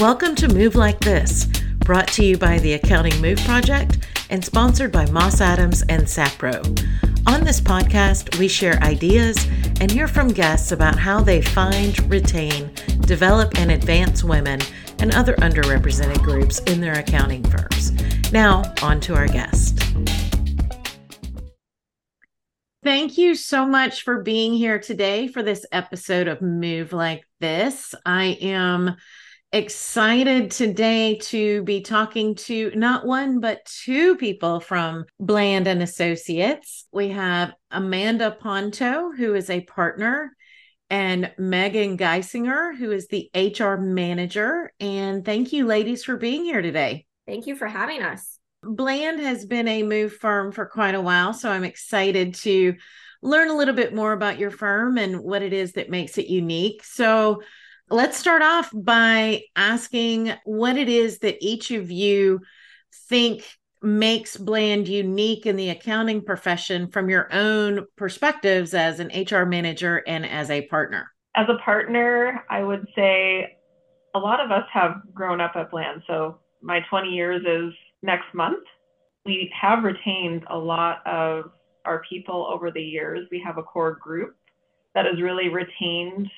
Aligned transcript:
Welcome 0.00 0.34
to 0.36 0.52
Move 0.52 0.74
Like 0.74 0.98
This, 0.98 1.46
brought 1.78 2.08
to 2.08 2.24
you 2.24 2.36
by 2.36 2.58
the 2.58 2.72
Accounting 2.72 3.20
Move 3.20 3.38
Project 3.44 4.08
and 4.28 4.44
sponsored 4.44 4.90
by 4.90 5.08
Moss 5.12 5.40
Adams 5.40 5.82
and 5.82 6.02
Sapro. 6.02 6.58
On 7.28 7.44
this 7.44 7.60
podcast, 7.60 8.36
we 8.40 8.48
share 8.48 8.82
ideas 8.82 9.46
and 9.80 9.92
hear 9.92 10.08
from 10.08 10.32
guests 10.32 10.72
about 10.72 10.98
how 10.98 11.20
they 11.20 11.40
find, 11.40 12.10
retain, 12.10 12.74
develop, 13.02 13.56
and 13.56 13.70
advance 13.70 14.24
women 14.24 14.60
and 14.98 15.14
other 15.14 15.36
underrepresented 15.36 16.20
groups 16.24 16.58
in 16.62 16.80
their 16.80 16.98
accounting 16.98 17.44
firms. 17.44 17.92
Now, 18.32 18.74
on 18.82 18.98
to 19.02 19.14
our 19.14 19.28
guest. 19.28 19.78
Thank 22.82 23.16
you 23.16 23.36
so 23.36 23.64
much 23.64 24.02
for 24.02 24.22
being 24.24 24.54
here 24.54 24.80
today 24.80 25.28
for 25.28 25.44
this 25.44 25.64
episode 25.70 26.26
of 26.26 26.42
Move 26.42 26.92
Like 26.92 27.24
This. 27.38 27.94
I 28.04 28.36
am 28.40 28.96
excited 29.54 30.50
today 30.50 31.14
to 31.14 31.62
be 31.62 31.80
talking 31.80 32.34
to 32.34 32.72
not 32.74 33.06
one 33.06 33.38
but 33.38 33.64
two 33.64 34.16
people 34.16 34.58
from 34.58 35.04
Bland 35.20 35.68
and 35.68 35.80
Associates. 35.80 36.86
We 36.92 37.10
have 37.10 37.54
Amanda 37.70 38.32
Pontow, 38.32 39.12
who 39.12 39.34
is 39.34 39.50
a 39.50 39.60
partner, 39.60 40.32
and 40.90 41.30
Megan 41.38 41.96
Geissinger, 41.96 42.76
who 42.76 42.90
is 42.90 43.06
the 43.06 43.30
HR 43.32 43.76
manager. 43.76 44.72
And 44.80 45.24
thank 45.24 45.52
you, 45.52 45.66
ladies, 45.66 46.02
for 46.02 46.16
being 46.16 46.42
here 46.42 46.60
today. 46.60 47.06
Thank 47.24 47.46
you 47.46 47.54
for 47.54 47.68
having 47.68 48.02
us. 48.02 48.40
Bland 48.64 49.20
has 49.20 49.46
been 49.46 49.68
a 49.68 49.84
move 49.84 50.14
firm 50.14 50.50
for 50.50 50.66
quite 50.66 50.96
a 50.96 51.00
while, 51.00 51.32
so 51.32 51.48
I'm 51.48 51.64
excited 51.64 52.34
to 52.36 52.74
learn 53.22 53.50
a 53.50 53.56
little 53.56 53.74
bit 53.74 53.94
more 53.94 54.12
about 54.12 54.40
your 54.40 54.50
firm 54.50 54.98
and 54.98 55.20
what 55.20 55.42
it 55.42 55.52
is 55.52 55.74
that 55.74 55.90
makes 55.90 56.18
it 56.18 56.26
unique. 56.26 56.82
So, 56.82 57.40
Let's 57.90 58.16
start 58.16 58.42
off 58.42 58.70
by 58.72 59.42
asking 59.56 60.32
what 60.44 60.76
it 60.76 60.88
is 60.88 61.18
that 61.18 61.36
each 61.40 61.70
of 61.70 61.90
you 61.90 62.40
think 63.08 63.44
makes 63.82 64.38
Bland 64.38 64.88
unique 64.88 65.44
in 65.44 65.56
the 65.56 65.68
accounting 65.68 66.24
profession 66.24 66.88
from 66.88 67.10
your 67.10 67.28
own 67.30 67.84
perspectives 67.96 68.72
as 68.72 69.00
an 69.00 69.08
HR 69.08 69.44
manager 69.44 70.02
and 70.06 70.24
as 70.24 70.50
a 70.50 70.66
partner. 70.68 71.10
As 71.36 71.46
a 71.50 71.62
partner, 71.62 72.44
I 72.48 72.62
would 72.62 72.86
say 72.96 73.58
a 74.14 74.18
lot 74.18 74.40
of 74.40 74.50
us 74.50 74.64
have 74.72 75.02
grown 75.12 75.42
up 75.42 75.52
at 75.54 75.70
Bland. 75.70 76.02
So 76.06 76.38
my 76.62 76.80
20 76.88 77.08
years 77.08 77.42
is 77.46 77.74
next 78.02 78.32
month. 78.32 78.64
We 79.26 79.52
have 79.60 79.84
retained 79.84 80.44
a 80.48 80.56
lot 80.56 81.06
of 81.06 81.50
our 81.84 82.02
people 82.08 82.46
over 82.50 82.70
the 82.70 82.82
years. 82.82 83.28
We 83.30 83.42
have 83.44 83.58
a 83.58 83.62
core 83.62 83.94
group 83.94 84.36
that 84.94 85.04
has 85.04 85.20
really 85.20 85.50
retained 85.50 86.30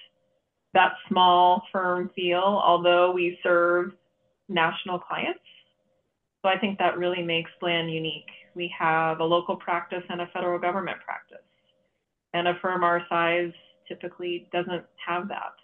that 0.77 0.93
small 1.09 1.63
firm 1.73 2.11
feel, 2.15 2.61
although 2.63 3.11
we 3.11 3.39
serve 3.43 3.93
national 4.51 4.99
clients. 4.99 5.41
So 6.43 6.51
I 6.51 6.59
think 6.59 6.79
that 6.79 6.99
really 6.99 7.23
makes 7.23 7.51
Bland 7.61 7.91
unique. 7.91 8.29
We 8.55 8.73
have 8.79 9.21
a 9.21 9.25
local 9.25 9.57
practice 9.57 10.03
and 10.11 10.21
a 10.21 10.27
federal 10.35 10.59
government 10.59 10.99
practice. 11.03 11.39
And 12.35 12.47
a 12.47 12.59
firm 12.61 12.85
our 12.85 13.01
size 13.09 13.53
typically 13.89 14.49
doesn't 14.53 14.85
have 15.05 15.29
that 15.29 15.55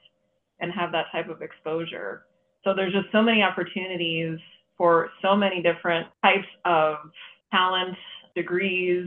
and 0.61 0.73
have 0.73 0.93
that 0.93 1.07
type 1.13 1.29
of 1.29 1.43
exposure. 1.43 2.25
So 2.65 2.73
there's 2.75 2.95
just 2.95 3.13
so 3.13 3.21
many 3.21 3.43
opportunities 3.43 4.39
for 4.79 5.11
so 5.21 5.37
many 5.37 5.63
different 5.63 6.07
types 6.25 6.49
of 6.65 6.97
talent, 7.51 7.97
degrees. 8.35 9.07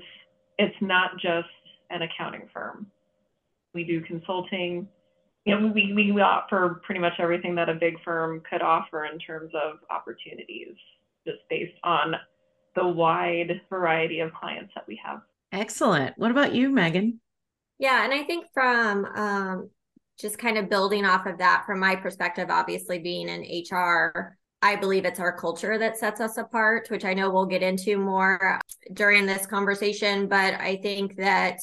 It's 0.59 0.75
not 0.81 1.13
just 1.19 1.47
an 1.89 2.03
accounting 2.03 2.47
firm. 2.53 2.85
We 3.73 3.83
do 3.83 4.01
consulting, 4.01 4.87
you 5.45 5.59
know, 5.59 5.67
we, 5.67 5.93
we 5.93 6.19
offer 6.19 6.81
pretty 6.83 6.99
much 6.99 7.13
everything 7.19 7.55
that 7.55 7.69
a 7.69 7.75
big 7.75 8.01
firm 8.03 8.41
could 8.49 8.61
offer 8.61 9.05
in 9.05 9.19
terms 9.19 9.51
of 9.53 9.77
opportunities, 9.91 10.75
just 11.25 11.37
based 11.49 11.77
on 11.83 12.15
the 12.75 12.87
wide 12.87 13.61
variety 13.69 14.19
of 14.19 14.33
clients 14.33 14.73
that 14.75 14.85
we 14.87 14.99
have. 15.03 15.21
Excellent. 15.51 16.17
What 16.17 16.31
about 16.31 16.53
you, 16.53 16.69
Megan? 16.69 17.19
Yeah, 17.77 18.03
and 18.03 18.13
I 18.13 18.23
think 18.23 18.47
from 18.53 19.05
um, 19.05 19.69
just 20.19 20.39
kind 20.39 20.57
of 20.57 20.69
building 20.69 21.05
off 21.05 21.25
of 21.27 21.37
that, 21.37 21.63
from 21.65 21.79
my 21.79 21.95
perspective, 21.95 22.47
obviously 22.49 22.99
being 22.99 23.29
in 23.29 23.41
HR, 23.41 24.37
I 24.61 24.75
believe 24.75 25.05
it's 25.05 25.19
our 25.19 25.37
culture 25.37 25.77
that 25.77 25.97
sets 25.97 26.21
us 26.21 26.37
apart, 26.37 26.87
which 26.89 27.05
I 27.05 27.13
know 27.13 27.29
we'll 27.29 27.45
get 27.45 27.61
into 27.61 27.97
more 27.97 28.59
during 28.93 29.25
this 29.25 29.45
conversation. 29.45 30.27
But 30.27 30.55
I 30.55 30.77
think 30.77 31.17
that 31.17 31.59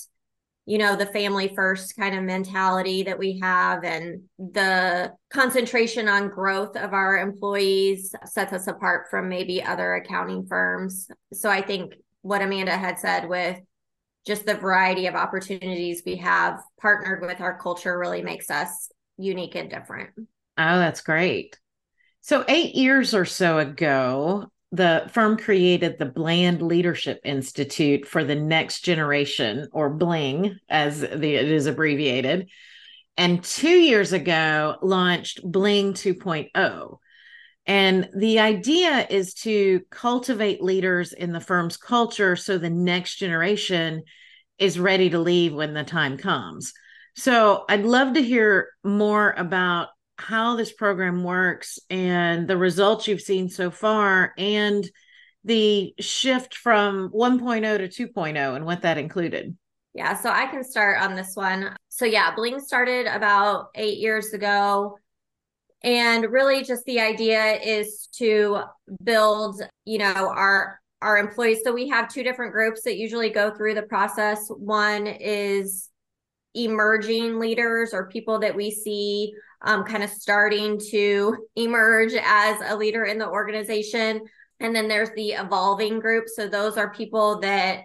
you 0.64 0.78
know 0.78 0.94
the 0.94 1.06
family 1.06 1.52
first 1.54 1.96
kind 1.96 2.14
of 2.14 2.22
mentality 2.22 3.02
that 3.02 3.18
we 3.18 3.38
have 3.40 3.82
and 3.84 4.22
the 4.38 5.12
concentration 5.32 6.08
on 6.08 6.28
growth 6.28 6.76
of 6.76 6.92
our 6.92 7.18
employees 7.18 8.14
sets 8.24 8.52
us 8.52 8.68
apart 8.68 9.08
from 9.10 9.28
maybe 9.28 9.62
other 9.62 9.94
accounting 9.94 10.46
firms. 10.46 11.08
So 11.32 11.50
i 11.50 11.60
think 11.60 11.94
what 12.22 12.42
amanda 12.42 12.76
had 12.76 12.98
said 12.98 13.28
with 13.28 13.58
just 14.24 14.46
the 14.46 14.54
variety 14.54 15.06
of 15.06 15.14
opportunities 15.14 16.02
we 16.06 16.16
have 16.16 16.60
partnered 16.80 17.22
with 17.22 17.40
our 17.40 17.58
culture 17.58 17.98
really 17.98 18.22
makes 18.22 18.50
us 18.50 18.90
unique 19.18 19.54
and 19.54 19.68
different. 19.68 20.10
Oh 20.16 20.78
that's 20.78 21.00
great. 21.00 21.58
So 22.20 22.44
eight 22.46 22.76
years 22.76 23.14
or 23.14 23.24
so 23.24 23.58
ago 23.58 24.51
the 24.72 25.08
firm 25.12 25.36
created 25.36 25.98
the 25.98 26.06
Bland 26.06 26.62
Leadership 26.62 27.20
Institute 27.24 28.08
for 28.08 28.24
the 28.24 28.34
next 28.34 28.80
generation, 28.80 29.68
or 29.72 29.90
BLING, 29.90 30.58
as 30.68 31.00
the, 31.00 31.34
it 31.34 31.50
is 31.50 31.66
abbreviated. 31.66 32.48
And 33.18 33.44
two 33.44 33.68
years 33.68 34.14
ago, 34.14 34.76
launched 34.80 35.40
Bling 35.44 35.92
2.0. 35.92 36.96
And 37.66 38.08
the 38.16 38.40
idea 38.40 39.06
is 39.08 39.34
to 39.34 39.82
cultivate 39.90 40.62
leaders 40.62 41.12
in 41.12 41.32
the 41.32 41.40
firm's 41.40 41.76
culture 41.76 42.34
so 42.34 42.56
the 42.56 42.70
next 42.70 43.16
generation 43.16 44.02
is 44.58 44.78
ready 44.78 45.10
to 45.10 45.18
leave 45.18 45.52
when 45.52 45.74
the 45.74 45.84
time 45.84 46.16
comes. 46.16 46.72
So 47.14 47.64
I'd 47.68 47.84
love 47.84 48.14
to 48.14 48.22
hear 48.22 48.70
more 48.82 49.34
about 49.36 49.88
how 50.22 50.56
this 50.56 50.72
program 50.72 51.24
works 51.24 51.78
and 51.90 52.46
the 52.48 52.56
results 52.56 53.06
you've 53.08 53.20
seen 53.20 53.48
so 53.48 53.70
far 53.70 54.32
and 54.38 54.88
the 55.44 55.94
shift 55.98 56.54
from 56.54 57.10
1.0 57.10 57.90
to 57.90 58.08
2.0 58.08 58.56
and 58.56 58.64
what 58.64 58.82
that 58.82 58.98
included. 58.98 59.56
Yeah, 59.94 60.16
so 60.16 60.30
I 60.30 60.46
can 60.46 60.64
start 60.64 61.02
on 61.02 61.14
this 61.14 61.32
one. 61.34 61.76
So, 61.88 62.04
yeah, 62.04 62.34
Bling 62.34 62.60
started 62.60 63.06
about 63.06 63.68
eight 63.74 63.98
years 63.98 64.32
ago. 64.32 64.96
And 65.82 66.24
really, 66.30 66.62
just 66.62 66.84
the 66.84 67.00
idea 67.00 67.54
is 67.56 68.08
to 68.18 68.62
build, 69.02 69.60
you 69.84 69.98
know, 69.98 70.12
our 70.12 70.78
our 71.02 71.18
employees. 71.18 71.62
So 71.64 71.72
we 71.72 71.88
have 71.88 72.08
two 72.08 72.22
different 72.22 72.52
groups 72.52 72.82
that 72.84 72.96
usually 72.96 73.28
go 73.28 73.50
through 73.54 73.74
the 73.74 73.82
process. 73.82 74.46
One 74.48 75.08
is 75.08 75.90
emerging 76.54 77.38
leaders 77.38 77.94
or 77.94 78.08
people 78.08 78.38
that 78.40 78.54
we 78.54 78.70
see 78.70 79.32
um, 79.62 79.84
kind 79.84 80.02
of 80.02 80.10
starting 80.10 80.78
to 80.90 81.36
emerge 81.56 82.12
as 82.14 82.60
a 82.66 82.76
leader 82.76 83.04
in 83.04 83.18
the 83.18 83.28
organization. 83.28 84.20
And 84.60 84.74
then 84.74 84.88
there's 84.88 85.10
the 85.16 85.32
evolving 85.32 85.98
group. 86.00 86.28
So 86.28 86.48
those 86.48 86.76
are 86.76 86.92
people 86.92 87.40
that 87.40 87.82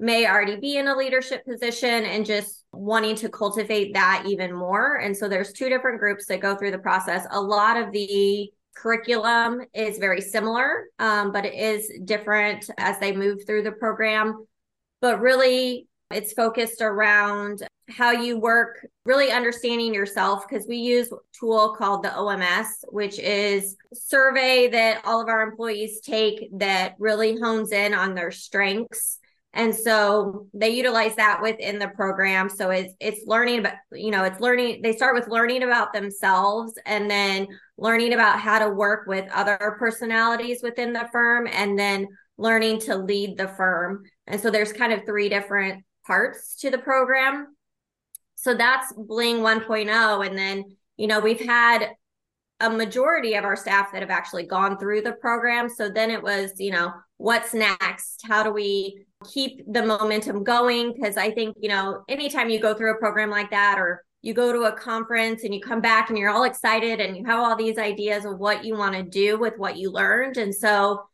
may 0.00 0.26
already 0.26 0.56
be 0.56 0.76
in 0.76 0.88
a 0.88 0.96
leadership 0.96 1.44
position 1.44 2.04
and 2.04 2.24
just 2.24 2.64
wanting 2.72 3.16
to 3.16 3.28
cultivate 3.28 3.94
that 3.94 4.24
even 4.26 4.52
more. 4.52 4.96
And 4.96 5.16
so 5.16 5.28
there's 5.28 5.52
two 5.52 5.68
different 5.68 5.98
groups 5.98 6.26
that 6.26 6.40
go 6.40 6.54
through 6.54 6.70
the 6.70 6.78
process. 6.78 7.26
A 7.30 7.40
lot 7.40 7.76
of 7.76 7.92
the 7.92 8.50
curriculum 8.76 9.60
is 9.74 9.98
very 9.98 10.20
similar, 10.20 10.84
um, 11.00 11.32
but 11.32 11.44
it 11.44 11.54
is 11.54 11.90
different 12.04 12.70
as 12.78 12.98
they 13.00 13.14
move 13.14 13.44
through 13.44 13.62
the 13.62 13.72
program. 13.72 14.46
But 15.00 15.20
really, 15.20 15.87
it's 16.10 16.32
focused 16.32 16.80
around 16.80 17.62
how 17.90 18.10
you 18.10 18.38
work, 18.38 18.86
really 19.04 19.30
understanding 19.30 19.94
yourself 19.94 20.44
because 20.48 20.66
we 20.66 20.76
use 20.76 21.10
a 21.12 21.16
tool 21.38 21.74
called 21.76 22.02
the 22.02 22.08
OMS, 22.08 22.66
which 22.88 23.18
is 23.18 23.76
survey 23.94 24.68
that 24.68 25.02
all 25.04 25.20
of 25.22 25.28
our 25.28 25.42
employees 25.42 26.00
take 26.00 26.48
that 26.58 26.94
really 26.98 27.38
hones 27.38 27.72
in 27.72 27.94
on 27.94 28.14
their 28.14 28.30
strengths. 28.30 29.18
And 29.54 29.74
so 29.74 30.46
they 30.52 30.70
utilize 30.70 31.16
that 31.16 31.40
within 31.42 31.78
the 31.78 31.88
program. 31.88 32.50
So 32.50 32.70
it's 32.70 32.94
it's 33.00 33.26
learning 33.26 33.60
about, 33.60 33.74
you 33.92 34.10
know, 34.10 34.24
it's 34.24 34.40
learning, 34.40 34.82
they 34.82 34.94
start 34.94 35.14
with 35.14 35.28
learning 35.28 35.62
about 35.62 35.92
themselves 35.92 36.74
and 36.84 37.10
then 37.10 37.48
learning 37.78 38.12
about 38.12 38.38
how 38.38 38.58
to 38.58 38.68
work 38.68 39.06
with 39.06 39.30
other 39.32 39.76
personalities 39.78 40.60
within 40.62 40.92
the 40.92 41.08
firm 41.10 41.48
and 41.50 41.78
then 41.78 42.06
learning 42.36 42.80
to 42.80 42.96
lead 42.96 43.36
the 43.38 43.48
firm. 43.48 44.04
And 44.26 44.40
so 44.40 44.50
there's 44.50 44.72
kind 44.72 44.92
of 44.92 45.04
three 45.06 45.28
different 45.30 45.82
parts 46.08 46.56
to 46.56 46.70
the 46.70 46.78
program 46.78 47.48
so 48.40 48.54
that's 48.54 48.92
Bling 48.92 49.38
1.0. 49.38 50.26
And 50.26 50.38
then, 50.38 50.64
you 50.96 51.08
know, 51.08 51.18
we've 51.18 51.44
had 51.44 51.90
a 52.60 52.70
majority 52.70 53.34
of 53.34 53.44
our 53.44 53.56
staff 53.56 53.90
that 53.92 54.00
have 54.00 54.10
actually 54.10 54.46
gone 54.46 54.78
through 54.78 55.02
the 55.02 55.12
program. 55.12 55.68
So 55.68 55.88
then 55.88 56.12
it 56.12 56.22
was, 56.22 56.52
you 56.58 56.70
know, 56.70 56.92
what's 57.16 57.52
next? 57.52 58.20
How 58.24 58.44
do 58.44 58.52
we 58.52 59.04
keep 59.32 59.64
the 59.72 59.84
momentum 59.84 60.44
going? 60.44 60.92
Because 60.92 61.16
I 61.16 61.32
think, 61.32 61.56
you 61.60 61.68
know, 61.68 62.04
anytime 62.08 62.48
you 62.48 62.60
go 62.60 62.74
through 62.74 62.94
a 62.94 62.98
program 62.98 63.28
like 63.28 63.50
that 63.50 63.76
or 63.76 64.04
you 64.22 64.34
go 64.34 64.52
to 64.52 64.72
a 64.72 64.72
conference 64.72 65.42
and 65.42 65.52
you 65.52 65.60
come 65.60 65.80
back 65.80 66.08
and 66.08 66.16
you're 66.16 66.30
all 66.30 66.44
excited 66.44 67.00
and 67.00 67.16
you 67.16 67.24
have 67.24 67.40
all 67.40 67.56
these 67.56 67.76
ideas 67.76 68.24
of 68.24 68.38
what 68.38 68.64
you 68.64 68.76
want 68.76 68.94
to 68.94 69.02
do 69.02 69.36
with 69.36 69.54
what 69.56 69.76
you 69.76 69.90
learned. 69.90 70.36
And 70.36 70.54
so 70.54 71.08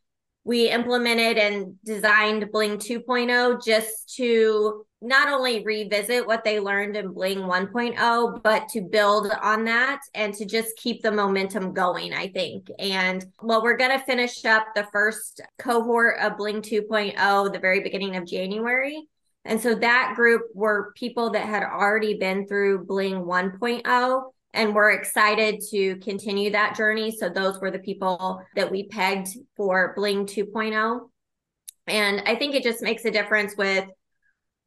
we 0.44 0.68
implemented 0.68 1.38
and 1.38 1.74
designed 1.84 2.50
Bling 2.52 2.76
2.0 2.76 3.64
just 3.64 4.14
to 4.16 4.84
not 5.00 5.28
only 5.28 5.62
revisit 5.64 6.26
what 6.26 6.44
they 6.44 6.60
learned 6.60 6.96
in 6.96 7.12
Bling 7.12 7.40
1.0, 7.40 8.42
but 8.42 8.68
to 8.68 8.80
build 8.80 9.30
on 9.42 9.64
that 9.64 10.00
and 10.14 10.34
to 10.34 10.44
just 10.44 10.76
keep 10.76 11.02
the 11.02 11.10
momentum 11.10 11.72
going, 11.72 12.12
I 12.12 12.28
think. 12.28 12.70
And 12.78 13.24
well, 13.42 13.62
we're 13.62 13.76
going 13.76 13.98
to 13.98 14.04
finish 14.04 14.44
up 14.44 14.68
the 14.74 14.86
first 14.92 15.40
cohort 15.58 16.18
of 16.20 16.36
Bling 16.36 16.62
2.0 16.62 17.52
the 17.52 17.58
very 17.58 17.80
beginning 17.80 18.16
of 18.16 18.26
January. 18.26 19.02
And 19.46 19.60
so 19.60 19.74
that 19.74 20.14
group 20.16 20.42
were 20.54 20.92
people 20.96 21.30
that 21.30 21.46
had 21.46 21.62
already 21.62 22.14
been 22.14 22.46
through 22.46 22.86
Bling 22.86 23.16
1.0 23.16 24.22
and 24.54 24.74
we're 24.74 24.92
excited 24.92 25.60
to 25.70 25.96
continue 25.96 26.50
that 26.52 26.76
journey. 26.76 27.14
So 27.14 27.28
those 27.28 27.60
were 27.60 27.70
the 27.70 27.80
people 27.80 28.40
that 28.56 28.70
we 28.70 28.88
pegged 28.88 29.28
for 29.56 29.92
Bling 29.96 30.26
2.0. 30.26 31.00
And 31.86 32.22
I 32.24 32.36
think 32.36 32.54
it 32.54 32.62
just 32.62 32.82
makes 32.82 33.04
a 33.04 33.10
difference 33.10 33.56
with 33.58 33.86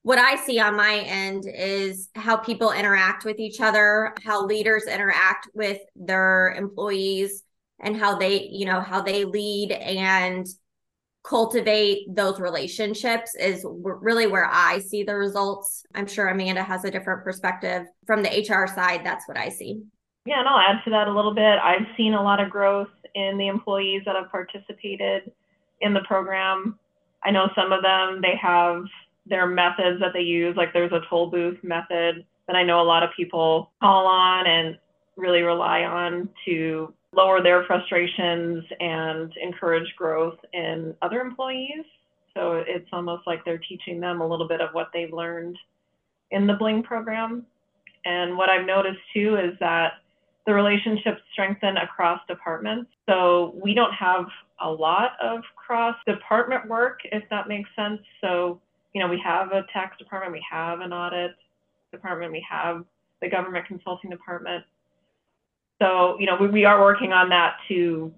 what 0.03 0.19
I 0.19 0.35
see 0.35 0.59
on 0.59 0.75
my 0.75 0.99
end 0.99 1.45
is 1.47 2.09
how 2.15 2.37
people 2.37 2.71
interact 2.71 3.25
with 3.25 3.39
each 3.39 3.59
other, 3.59 4.13
how 4.23 4.45
leaders 4.45 4.85
interact 4.85 5.49
with 5.53 5.79
their 5.95 6.53
employees 6.57 7.43
and 7.79 7.95
how 7.95 8.17
they, 8.17 8.47
you 8.51 8.65
know, 8.65 8.81
how 8.81 9.01
they 9.01 9.25
lead 9.25 9.71
and 9.71 10.45
cultivate 11.27 12.15
those 12.15 12.39
relationships 12.39 13.35
is 13.35 13.65
really 13.65 14.27
where 14.27 14.49
I 14.49 14.79
see 14.79 15.03
the 15.03 15.15
results. 15.15 15.85
I'm 15.93 16.07
sure 16.07 16.29
Amanda 16.29 16.63
has 16.63 16.85
a 16.85 16.91
different 16.91 17.23
perspective 17.23 17.87
from 18.05 18.23
the 18.23 18.29
HR 18.29 18.65
side. 18.67 19.01
That's 19.03 19.27
what 19.27 19.37
I 19.37 19.49
see. 19.49 19.83
Yeah, 20.25 20.39
and 20.39 20.47
I'll 20.47 20.59
add 20.59 20.83
to 20.85 20.89
that 20.91 21.07
a 21.07 21.13
little 21.13 21.33
bit. 21.33 21.59
I've 21.61 21.85
seen 21.97 22.13
a 22.13 22.21
lot 22.21 22.39
of 22.39 22.49
growth 22.49 22.89
in 23.15 23.37
the 23.37 23.47
employees 23.47 24.03
that 24.05 24.15
have 24.15 24.31
participated 24.31 25.31
in 25.81 25.93
the 25.93 26.01
program. 26.01 26.79
I 27.23 27.31
know 27.31 27.49
some 27.55 27.71
of 27.71 27.81
them, 27.81 28.21
they 28.21 28.35
have 28.41 28.83
their 29.25 29.47
methods 29.47 29.99
that 29.99 30.13
they 30.13 30.21
use, 30.21 30.55
like 30.55 30.71
there's 30.71 30.93
a 30.93 31.01
toll 31.09 31.29
booth 31.29 31.57
method 31.61 32.25
that 32.47 32.55
I 32.55 32.63
know 32.63 32.81
a 32.81 32.83
lot 32.83 33.03
of 33.03 33.09
people 33.15 33.71
call 33.81 34.07
on 34.07 34.47
and 34.47 34.77
really 35.17 35.41
rely 35.41 35.83
on 35.83 36.29
to 36.45 36.93
lower 37.13 37.41
their 37.41 37.63
frustrations 37.65 38.63
and 38.79 39.31
encourage 39.41 39.93
growth 39.97 40.37
in 40.53 40.93
other 41.01 41.21
employees. 41.21 41.85
So 42.35 42.63
it's 42.67 42.87
almost 42.93 43.25
like 43.25 43.43
they're 43.45 43.61
teaching 43.69 43.99
them 43.99 44.21
a 44.21 44.27
little 44.27 44.47
bit 44.47 44.61
of 44.61 44.69
what 44.73 44.89
they've 44.93 45.11
learned 45.11 45.57
in 46.31 46.45
the 46.45 46.53
Bling 46.53 46.83
program. 46.83 47.45
And 48.05 48.37
what 48.37 48.49
I've 48.49 48.65
noticed 48.65 48.99
too 49.13 49.37
is 49.37 49.57
that 49.59 49.93
the 50.45 50.53
relationships 50.53 51.19
strengthen 51.33 51.77
across 51.77 52.21
departments. 52.27 52.89
So 53.07 53.53
we 53.61 53.73
don't 53.73 53.93
have 53.93 54.25
a 54.61 54.69
lot 54.69 55.11
of 55.21 55.41
cross 55.55 55.95
department 56.07 56.67
work, 56.67 56.99
if 57.11 57.23
that 57.29 57.47
makes 57.47 57.69
sense. 57.75 57.99
So, 58.21 58.61
you 58.93 59.01
know, 59.01 59.09
we 59.09 59.19
have 59.23 59.51
a 59.51 59.65
tax 59.73 59.97
department, 59.97 60.31
we 60.33 60.43
have 60.49 60.79
an 60.79 60.93
audit 60.93 61.31
department, 61.91 62.31
we 62.31 62.45
have 62.49 62.85
the 63.21 63.29
government 63.29 63.65
consulting 63.65 64.09
department. 64.09 64.63
So, 65.81 66.17
you 66.19 66.25
know, 66.25 66.37
we, 66.39 66.47
we 66.47 66.65
are 66.65 66.81
working 66.81 67.13
on 67.13 67.29
that 67.29 67.57
to 67.67 68.13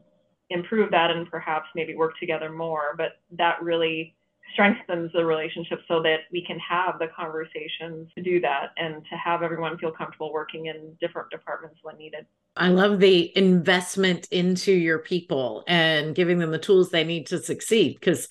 improve 0.50 0.91
that 0.91 1.11
and 1.11 1.29
perhaps 1.29 1.67
maybe 1.75 1.95
work 1.95 2.13
together 2.19 2.51
more, 2.51 2.95
but 2.97 3.19
that 3.38 3.61
really 3.61 4.15
strengthens 4.53 5.11
the 5.13 5.23
relationship 5.23 5.79
so 5.88 6.01
that 6.01 6.21
we 6.31 6.44
can 6.45 6.57
have 6.59 6.97
the 7.00 7.07
conversations 7.15 8.09
to 8.15 8.23
do 8.23 8.39
that 8.41 8.71
and 8.77 9.03
to 9.09 9.15
have 9.15 9.44
everyone 9.44 9.77
feel 9.77 9.91
comfortable 9.91 10.33
working 10.33 10.65
in 10.67 10.95
different 11.00 11.29
departments 11.29 11.77
when 11.83 11.97
needed. 11.97 12.25
I 12.56 12.69
love 12.69 13.00
the 13.00 13.35
investment 13.38 14.27
into 14.31 14.71
your 14.71 15.00
people 15.00 15.63
and 15.67 16.15
giving 16.15 16.39
them 16.39 16.51
the 16.51 16.57
tools 16.57 16.89
they 16.89 17.03
need 17.03 17.27
to 17.27 17.39
succeed 17.39 17.95
because 18.00 18.27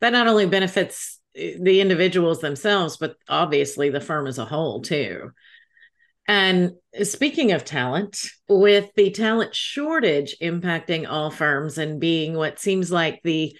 that 0.00 0.12
not 0.12 0.26
only 0.26 0.46
benefits 0.46 1.20
eh, 1.36 1.54
the 1.60 1.80
individuals 1.80 2.40
themselves, 2.40 2.96
but 2.96 3.16
obviously 3.28 3.88
the 3.88 4.00
firm 4.00 4.26
as 4.26 4.38
a 4.38 4.44
whole 4.44 4.82
too. 4.82 5.30
And 6.28 6.72
speaking 7.02 7.52
of 7.52 7.64
talent, 7.64 8.26
with 8.48 8.90
the 8.94 9.10
talent 9.10 9.54
shortage 9.54 10.36
impacting 10.40 11.08
all 11.08 11.30
firms 11.30 11.78
and 11.78 12.00
being 12.00 12.34
what 12.34 12.60
seems 12.60 12.90
like 12.90 13.20
the 13.22 13.56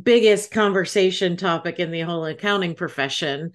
biggest 0.00 0.50
conversation 0.50 1.36
topic 1.36 1.78
in 1.78 1.92
the 1.92 2.00
whole 2.00 2.24
accounting 2.24 2.74
profession, 2.74 3.52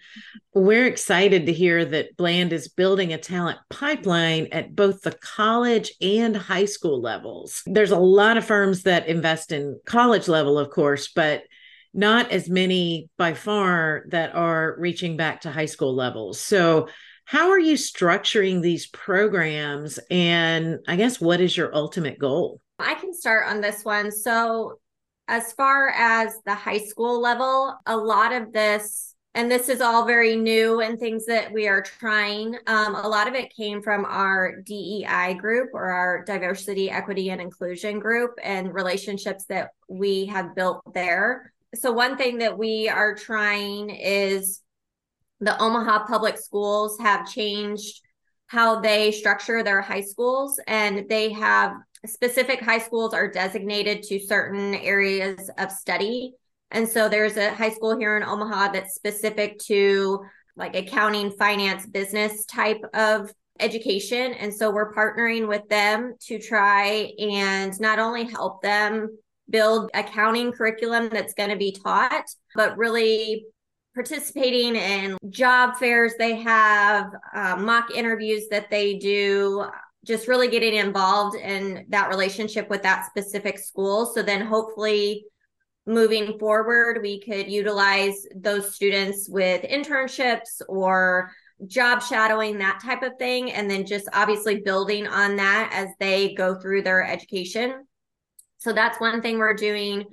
we're 0.53 0.85
excited 0.85 1.45
to 1.45 1.53
hear 1.53 1.83
that 1.83 2.15
Bland 2.15 2.53
is 2.53 2.69
building 2.69 3.11
a 3.11 3.17
talent 3.17 3.59
pipeline 3.69 4.47
at 4.51 4.73
both 4.73 5.01
the 5.01 5.11
college 5.11 5.91
and 6.01 6.35
high 6.35 6.65
school 6.65 7.01
levels. 7.01 7.61
There's 7.65 7.91
a 7.91 7.99
lot 7.99 8.37
of 8.37 8.45
firms 8.45 8.83
that 8.83 9.07
invest 9.07 9.51
in 9.51 9.79
college 9.85 10.29
level, 10.29 10.57
of 10.57 10.69
course, 10.69 11.09
but 11.09 11.43
not 11.93 12.31
as 12.31 12.49
many 12.49 13.09
by 13.17 13.33
far 13.33 14.05
that 14.09 14.33
are 14.33 14.75
reaching 14.77 15.17
back 15.17 15.41
to 15.41 15.51
high 15.51 15.65
school 15.65 15.93
levels. 15.93 16.39
So, 16.39 16.87
how 17.29 17.51
are 17.51 17.59
you 17.59 17.75
structuring 17.75 18.59
these 18.59 18.87
programs? 18.87 19.99
And 20.09 20.79
I 20.87 20.95
guess 20.95 21.21
what 21.21 21.39
is 21.39 21.55
your 21.55 21.75
ultimate 21.75 22.17
goal? 22.17 22.59
I 22.79 22.95
can 22.95 23.13
start 23.13 23.47
on 23.47 23.61
this 23.61 23.85
one. 23.85 24.11
So, 24.11 24.79
as 25.27 25.53
far 25.53 25.89
as 25.89 26.39
the 26.47 26.55
high 26.55 26.79
school 26.79 27.21
level, 27.21 27.77
a 27.85 27.95
lot 27.95 28.31
of 28.31 28.51
this, 28.51 29.13
and 29.35 29.51
this 29.51 29.69
is 29.69 29.79
all 29.79 30.07
very 30.07 30.37
new 30.37 30.81
and 30.81 30.99
things 30.99 31.27
that 31.27 31.53
we 31.53 31.67
are 31.67 31.83
trying, 31.83 32.55
um, 32.65 32.95
a 32.95 33.07
lot 33.07 33.27
of 33.27 33.35
it 33.35 33.55
came 33.55 33.83
from 33.83 34.05
our 34.05 34.61
DEI 34.61 35.35
group 35.35 35.69
or 35.75 35.91
our 35.91 36.23
diversity, 36.25 36.89
equity, 36.89 37.29
and 37.29 37.39
inclusion 37.39 37.99
group 37.99 38.39
and 38.41 38.73
relationships 38.73 39.45
that 39.49 39.69
we 39.87 40.25
have 40.25 40.55
built 40.55 40.81
there. 40.95 41.53
So, 41.75 41.91
one 41.91 42.17
thing 42.17 42.39
that 42.39 42.57
we 42.57 42.89
are 42.89 43.13
trying 43.13 43.91
is 43.91 44.61
the 45.39 45.61
Omaha 45.61 46.05
public 46.05 46.37
schools 46.37 46.97
have 46.99 47.29
changed 47.29 48.01
how 48.47 48.79
they 48.79 49.11
structure 49.11 49.63
their 49.63 49.81
high 49.81 50.01
schools 50.01 50.59
and 50.67 51.07
they 51.07 51.31
have 51.31 51.73
specific 52.05 52.59
high 52.61 52.79
schools 52.79 53.13
are 53.13 53.29
designated 53.29 54.03
to 54.03 54.19
certain 54.19 54.73
areas 54.75 55.49
of 55.57 55.71
study. 55.71 56.33
And 56.71 56.87
so 56.87 57.09
there's 57.09 57.37
a 57.37 57.53
high 57.53 57.69
school 57.69 57.97
here 57.97 58.17
in 58.17 58.23
omaha 58.23 58.71
that's 58.71 58.95
specific 58.95 59.59
to 59.65 60.21
like 60.55 60.75
accounting 60.75 61.31
finance 61.31 61.85
business 61.85 62.45
type 62.45 62.81
of 62.93 63.31
education. 63.59 64.33
And 64.33 64.53
so 64.53 64.71
we're 64.71 64.93
partnering 64.93 65.47
with 65.47 65.67
them 65.69 66.15
to 66.21 66.39
try 66.39 67.11
and 67.19 67.79
not 67.79 67.99
only 67.99 68.23
help 68.23 68.61
them 68.61 69.17
build 69.49 69.89
accounting 69.93 70.51
curriculum 70.51 71.09
that's 71.09 71.33
going 71.33 71.49
to 71.49 71.55
be 71.55 71.71
taught 71.71 72.25
but 72.55 72.77
really 72.77 73.45
participating 73.93 74.75
in 74.75 75.17
job 75.29 75.75
fairs 75.75 76.13
they 76.17 76.35
have, 76.35 77.11
uh, 77.33 77.55
mock 77.57 77.91
interviews 77.95 78.47
that 78.49 78.69
they 78.69 78.97
do, 78.97 79.65
just 80.05 80.27
really 80.27 80.47
getting 80.47 80.75
involved 80.75 81.35
in 81.35 81.85
that 81.89 82.09
relationship 82.09 82.69
with 82.69 82.81
that 82.83 83.05
specific 83.05 83.59
school. 83.59 84.05
So 84.05 84.21
then 84.21 84.45
hopefully 84.45 85.25
moving 85.85 86.37
forward, 86.39 86.99
we 87.01 87.19
could 87.19 87.49
utilize 87.49 88.25
those 88.35 88.75
students 88.75 89.27
with 89.27 89.63
internships 89.63 90.61
or 90.69 91.31
job 91.67 92.01
shadowing, 92.01 92.59
that 92.59 92.79
type 92.81 93.03
of 93.03 93.13
thing. 93.19 93.51
And 93.51 93.69
then 93.69 93.85
just 93.85 94.07
obviously 94.13 94.61
building 94.61 95.07
on 95.07 95.35
that 95.37 95.71
as 95.73 95.89
they 95.99 96.33
go 96.35 96.59
through 96.59 96.83
their 96.83 97.03
education. 97.03 97.85
So 98.57 98.71
that's 98.71 99.01
one 99.01 99.21
thing 99.21 99.37
we're 99.39 99.53
doing 99.53 100.05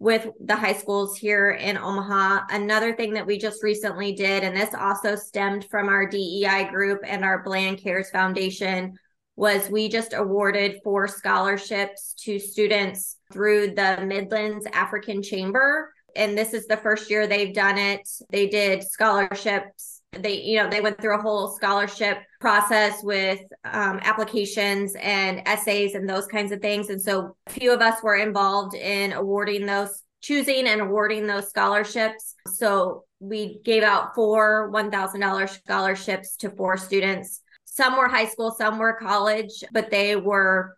with 0.00 0.26
the 0.40 0.56
high 0.56 0.72
schools 0.72 1.16
here 1.16 1.50
in 1.50 1.76
Omaha. 1.76 2.46
Another 2.48 2.94
thing 2.96 3.12
that 3.12 3.26
we 3.26 3.38
just 3.38 3.62
recently 3.62 4.12
did, 4.12 4.42
and 4.42 4.56
this 4.56 4.74
also 4.74 5.14
stemmed 5.14 5.66
from 5.70 5.88
our 5.88 6.08
DEI 6.08 6.68
group 6.70 7.00
and 7.06 7.22
our 7.22 7.42
Bland 7.42 7.78
Cares 7.78 8.10
Foundation, 8.10 8.98
was 9.36 9.68
we 9.68 9.90
just 9.90 10.14
awarded 10.14 10.80
four 10.82 11.06
scholarships 11.06 12.14
to 12.24 12.38
students 12.38 13.18
through 13.30 13.74
the 13.74 14.02
Midlands 14.06 14.66
African 14.72 15.22
Chamber. 15.22 15.92
And 16.16 16.36
this 16.36 16.54
is 16.54 16.66
the 16.66 16.78
first 16.78 17.10
year 17.10 17.26
they've 17.26 17.54
done 17.54 17.76
it. 17.76 18.08
They 18.30 18.48
did 18.48 18.82
scholarships 18.82 19.99
they 20.18 20.40
you 20.42 20.56
know 20.56 20.68
they 20.68 20.80
went 20.80 21.00
through 21.00 21.16
a 21.16 21.22
whole 21.22 21.48
scholarship 21.48 22.18
process 22.40 23.02
with 23.02 23.40
um, 23.64 24.00
applications 24.02 24.94
and 25.00 25.42
essays 25.46 25.94
and 25.94 26.08
those 26.08 26.26
kinds 26.26 26.52
of 26.52 26.60
things. 26.60 26.90
And 26.90 27.00
so 27.00 27.36
a 27.46 27.50
few 27.50 27.72
of 27.72 27.80
us 27.80 28.02
were 28.02 28.16
involved 28.16 28.74
in 28.74 29.12
awarding 29.12 29.66
those 29.66 30.02
choosing 30.20 30.66
and 30.66 30.80
awarding 30.80 31.26
those 31.26 31.48
scholarships. 31.48 32.34
So 32.48 33.04
we 33.20 33.60
gave 33.64 33.82
out 33.82 34.14
four 34.14 34.70
$1000 34.72 35.48
scholarships 35.48 36.36
to 36.36 36.50
four 36.50 36.76
students. 36.76 37.42
Some 37.64 37.96
were 37.96 38.08
high 38.08 38.26
school 38.26 38.50
some 38.50 38.78
were 38.78 38.94
college 38.94 39.62
but 39.72 39.90
they 39.90 40.16
were 40.16 40.76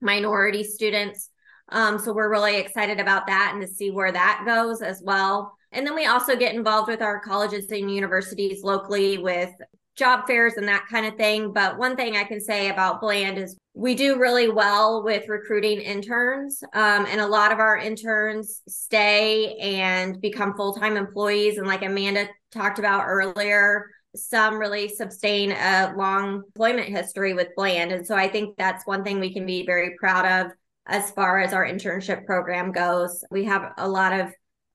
minority 0.00 0.64
students. 0.64 1.28
Um, 1.68 1.98
so 1.98 2.12
we're 2.12 2.30
really 2.30 2.56
excited 2.56 3.00
about 3.00 3.26
that 3.26 3.50
and 3.52 3.62
to 3.62 3.68
see 3.68 3.90
where 3.90 4.12
that 4.12 4.44
goes 4.46 4.82
as 4.82 5.02
well 5.04 5.56
and 5.72 5.86
then 5.86 5.94
we 5.94 6.06
also 6.06 6.36
get 6.36 6.54
involved 6.54 6.88
with 6.88 7.02
our 7.02 7.20
colleges 7.20 7.70
and 7.70 7.90
universities 7.90 8.62
locally 8.62 9.18
with 9.18 9.50
job 9.96 10.26
fairs 10.26 10.54
and 10.54 10.66
that 10.68 10.86
kind 10.90 11.06
of 11.06 11.16
thing. 11.16 11.52
But 11.52 11.78
one 11.78 11.96
thing 11.96 12.16
I 12.16 12.24
can 12.24 12.40
say 12.40 12.70
about 12.70 13.00
Bland 13.00 13.38
is 13.38 13.56
we 13.74 13.94
do 13.94 14.18
really 14.18 14.48
well 14.48 15.02
with 15.02 15.28
recruiting 15.28 15.80
interns. 15.80 16.62
Um, 16.72 17.06
and 17.06 17.20
a 17.20 17.26
lot 17.26 17.52
of 17.52 17.58
our 17.58 17.76
interns 17.76 18.62
stay 18.68 19.54
and 19.56 20.20
become 20.20 20.54
full 20.54 20.74
time 20.74 20.96
employees. 20.96 21.58
And 21.58 21.66
like 21.66 21.82
Amanda 21.82 22.28
talked 22.50 22.78
about 22.78 23.04
earlier, 23.06 23.90
some 24.14 24.58
really 24.58 24.88
sustain 24.88 25.52
a 25.52 25.94
long 25.96 26.42
employment 26.46 26.88
history 26.88 27.32
with 27.32 27.48
Bland. 27.56 27.92
And 27.92 28.06
so 28.06 28.14
I 28.14 28.28
think 28.28 28.56
that's 28.56 28.86
one 28.86 29.04
thing 29.04 29.20
we 29.20 29.32
can 29.32 29.46
be 29.46 29.64
very 29.64 29.96
proud 29.98 30.46
of 30.46 30.52
as 30.86 31.10
far 31.12 31.38
as 31.38 31.52
our 31.52 31.64
internship 31.64 32.26
program 32.26 32.72
goes. 32.72 33.24
We 33.30 33.44
have 33.44 33.72
a 33.78 33.88
lot 33.88 34.12
of 34.12 34.32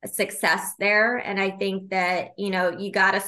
success 0.08 0.74
there. 0.80 1.18
And 1.18 1.40
I 1.40 1.52
think 1.52 1.90
that, 1.90 2.32
you 2.38 2.50
know, 2.50 2.78
you 2.78 2.92
got 2.92 3.12
to 3.12 3.24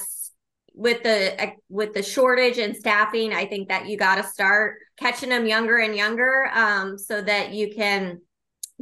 with 0.74 1.02
the 1.02 1.52
with 1.68 1.92
the 1.94 2.02
shortage 2.02 2.56
and 2.56 2.76
staffing 2.76 3.32
i 3.32 3.44
think 3.44 3.68
that 3.68 3.88
you 3.88 3.96
got 3.96 4.14
to 4.14 4.22
start 4.22 4.76
catching 4.96 5.28
them 5.28 5.44
younger 5.46 5.78
and 5.78 5.96
younger 5.96 6.48
um, 6.54 6.96
so 6.96 7.20
that 7.20 7.52
you 7.52 7.74
can 7.74 8.20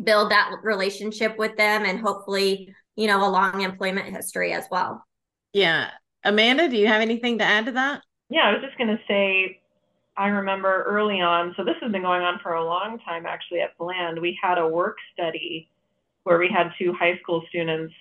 build 0.03 0.31
that 0.31 0.51
relationship 0.63 1.37
with 1.39 1.57
them 1.57 1.85
and 1.85 2.01
hopefully 2.01 2.75
you 2.97 3.07
know 3.07 3.27
a 3.27 3.31
long 3.31 3.63
employment 3.63 4.15
history 4.15 4.53
as 4.53 4.65
well. 4.71 5.05
Yeah. 5.53 5.91
Amanda 6.25 6.69
do 6.69 6.77
you 6.77 6.89
have 6.89 7.01
anything 7.01 7.39
to 7.39 7.45
add 7.45 7.67
to 7.67 7.73
that? 7.73 8.03
Yeah 8.29 8.43
i 8.43 8.53
was 8.53 8.63
just 8.63 8.77
going 8.77 8.89
to 8.89 9.01
say 9.09 9.61
i 10.17 10.29
remember 10.29 10.83
early 10.85 11.21
on 11.21 11.55
so 11.57 11.65
this 11.65 11.77
has 11.81 11.91
been 11.91 12.03
going 12.03 12.23
on 12.23 12.39
for 12.43 12.55
a 12.55 12.65
long 12.65 12.99
time 13.05 13.25
actually 13.25 13.61
at 13.61 13.77
bland 13.79 14.21
we 14.21 14.39
had 14.43 14.59
a 14.59 14.67
work 14.67 14.97
study 15.13 15.71
where 16.29 16.39
we 16.39 16.51
had 16.55 16.69
two 16.79 16.93
high 16.93 17.19
school 17.23 17.43
students 17.49 17.95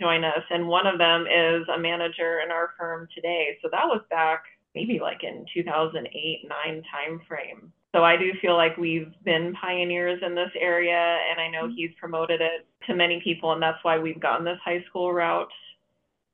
join 0.00 0.24
us, 0.24 0.42
and 0.48 0.66
one 0.66 0.86
of 0.86 0.96
them 0.96 1.26
is 1.26 1.68
a 1.68 1.78
manager 1.78 2.40
in 2.42 2.50
our 2.50 2.70
firm 2.78 3.06
today. 3.14 3.58
So 3.60 3.68
that 3.70 3.84
was 3.84 4.00
back 4.08 4.44
maybe 4.74 5.00
like 5.00 5.22
in 5.22 5.44
2008 5.52 6.48
9 6.48 6.82
timeframe. 6.82 7.68
So 7.94 8.04
I 8.04 8.16
do 8.16 8.32
feel 8.40 8.56
like 8.56 8.78
we've 8.78 9.12
been 9.22 9.54
pioneers 9.60 10.20
in 10.24 10.34
this 10.34 10.50
area, 10.58 11.18
and 11.30 11.38
I 11.38 11.48
know 11.50 11.66
mm-hmm. 11.66 11.76
he's 11.76 11.90
promoted 12.00 12.40
it 12.40 12.66
to 12.86 12.94
many 12.94 13.20
people, 13.22 13.52
and 13.52 13.62
that's 13.62 13.82
why 13.82 13.98
we've 13.98 14.20
gotten 14.20 14.46
this 14.46 14.58
high 14.64 14.82
school 14.88 15.12
route. 15.12 15.52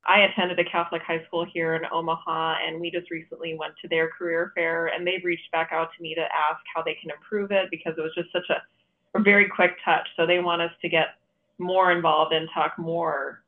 I 0.07 0.21
attended 0.21 0.61
a 0.61 0.71
Catholic 0.71 1.03
high 1.03 1.25
school 1.27 1.45
here 1.53 1.75
in 1.75 1.83
Omaha, 1.91 2.57
and 2.65 2.81
we 2.81 2.93
just 2.93 3.11
recently 3.11 3.57
went 3.59 3.75
to 3.83 3.89
their 3.89 4.09
career 4.11 4.53
fair, 4.55 4.87
and 4.87 5.05
they've 5.05 5.25
reached 5.25 5.51
back 5.51 5.71
out 5.73 5.89
to 5.97 6.03
me 6.03 6.15
to 6.15 6.23
ask 6.23 6.61
how 6.73 6.83
they 6.83 6.95
can 7.01 7.11
improve 7.11 7.51
it 7.51 7.71
because 7.73 7.95
it 7.99 8.03
was 8.03 8.15
just 8.15 8.31
such 8.31 8.51
a, 8.51 9.19
a 9.19 9.23
very 9.23 9.49
quick 9.49 9.73
touch. 9.85 10.07
So 10.17 10.27
they 10.27 10.39
want 10.39 10.63
us 10.63 10.73
to 10.83 10.89
get 10.89 11.17
more 11.59 11.93
involved 11.93 12.33
and 12.33 12.49
talk 12.53 12.79
more 12.79 13.43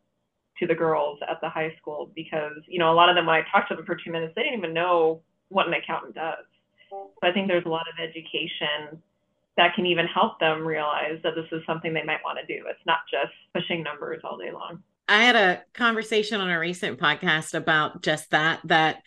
to 0.58 0.66
the 0.66 0.74
girls 0.74 1.18
at 1.28 1.40
the 1.40 1.48
high 1.48 1.74
school 1.80 2.10
because 2.14 2.56
you 2.66 2.78
know 2.78 2.92
a 2.92 2.94
lot 2.94 3.08
of 3.08 3.14
them 3.14 3.26
when 3.26 3.36
I 3.36 3.42
talked 3.52 3.68
to 3.70 3.76
them 3.76 3.84
for 3.84 3.96
two 3.96 4.10
minutes 4.10 4.32
they 4.34 4.42
didn't 4.42 4.58
even 4.58 4.72
know 4.72 5.20
what 5.48 5.66
an 5.66 5.74
accountant 5.74 6.14
does. 6.14 6.44
So 6.90 7.10
I 7.22 7.32
think 7.32 7.48
there's 7.48 7.66
a 7.66 7.68
lot 7.68 7.86
of 7.88 8.02
education 8.02 9.00
that 9.56 9.74
can 9.74 9.86
even 9.86 10.06
help 10.06 10.38
them 10.38 10.66
realize 10.66 11.18
that 11.22 11.34
this 11.34 11.46
is 11.52 11.62
something 11.66 11.94
they 11.94 12.02
might 12.02 12.22
want 12.24 12.38
to 12.38 12.46
do. 12.46 12.64
It's 12.68 12.84
not 12.86 12.98
just 13.10 13.32
pushing 13.54 13.82
numbers 13.82 14.20
all 14.22 14.36
day 14.36 14.52
long. 14.52 14.82
I 15.08 15.22
had 15.22 15.36
a 15.36 15.62
conversation 15.72 16.40
on 16.40 16.50
a 16.50 16.58
recent 16.58 16.98
podcast 16.98 17.54
about 17.54 18.02
just 18.02 18.30
that 18.30 18.60
that 18.64 19.02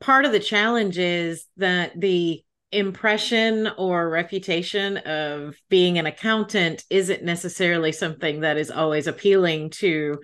part 0.00 0.24
of 0.24 0.32
the 0.32 0.40
challenge 0.40 0.98
is 0.98 1.46
that 1.56 1.98
the 1.98 2.44
impression 2.72 3.68
or 3.78 4.10
reputation 4.10 4.98
of 4.98 5.56
being 5.68 5.98
an 5.98 6.06
accountant 6.06 6.84
isn't 6.90 7.22
necessarily 7.22 7.92
something 7.92 8.40
that 8.40 8.58
is 8.58 8.70
always 8.70 9.06
appealing 9.06 9.70
to 9.70 10.18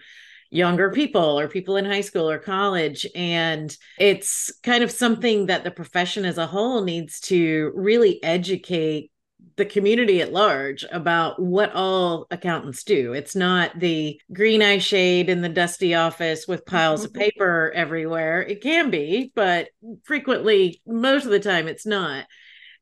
younger 0.51 0.91
people 0.91 1.39
or 1.39 1.49
people 1.49 1.77
in 1.77 1.85
high 1.85 2.01
school 2.01 2.31
or 2.31 2.39
college. 2.39 3.07
And 3.15 3.77
it's 3.99 4.53
kind 4.63 4.85
of 4.85 4.91
something 4.91 5.47
that 5.47 5.65
the 5.65 5.71
profession 5.71 6.25
as 6.25 6.39
a 6.39 6.47
whole 6.47 6.85
needs 6.85 7.19
to 7.21 7.73
really 7.75 8.23
educate 8.23 9.11
the 9.57 9.65
community 9.65 10.21
at 10.21 10.33
large 10.33 10.85
about 10.91 11.41
what 11.41 11.73
all 11.75 12.27
accountants 12.31 12.85
do. 12.85 13.13
It's 13.13 13.37
not 13.37 13.79
the 13.79 14.21
green 14.33 14.63
eye 14.63 14.79
shade 14.79 15.29
in 15.29 15.43
the 15.43 15.49
dusty 15.49 15.95
office 15.95 16.47
with 16.49 16.67
piles 16.67 17.05
of 17.05 17.13
mm-hmm. 17.13 17.21
paper 17.21 17.73
everywhere. 17.75 18.43
It 18.43 18.63
can 18.63 18.91
be, 18.91 19.33
but 19.35 19.69
frequently, 20.05 20.81
most 20.87 21.25
of 21.25 21.31
the 21.31 21.41
time, 21.41 21.69
it's 21.69 21.87
not. 21.87 22.27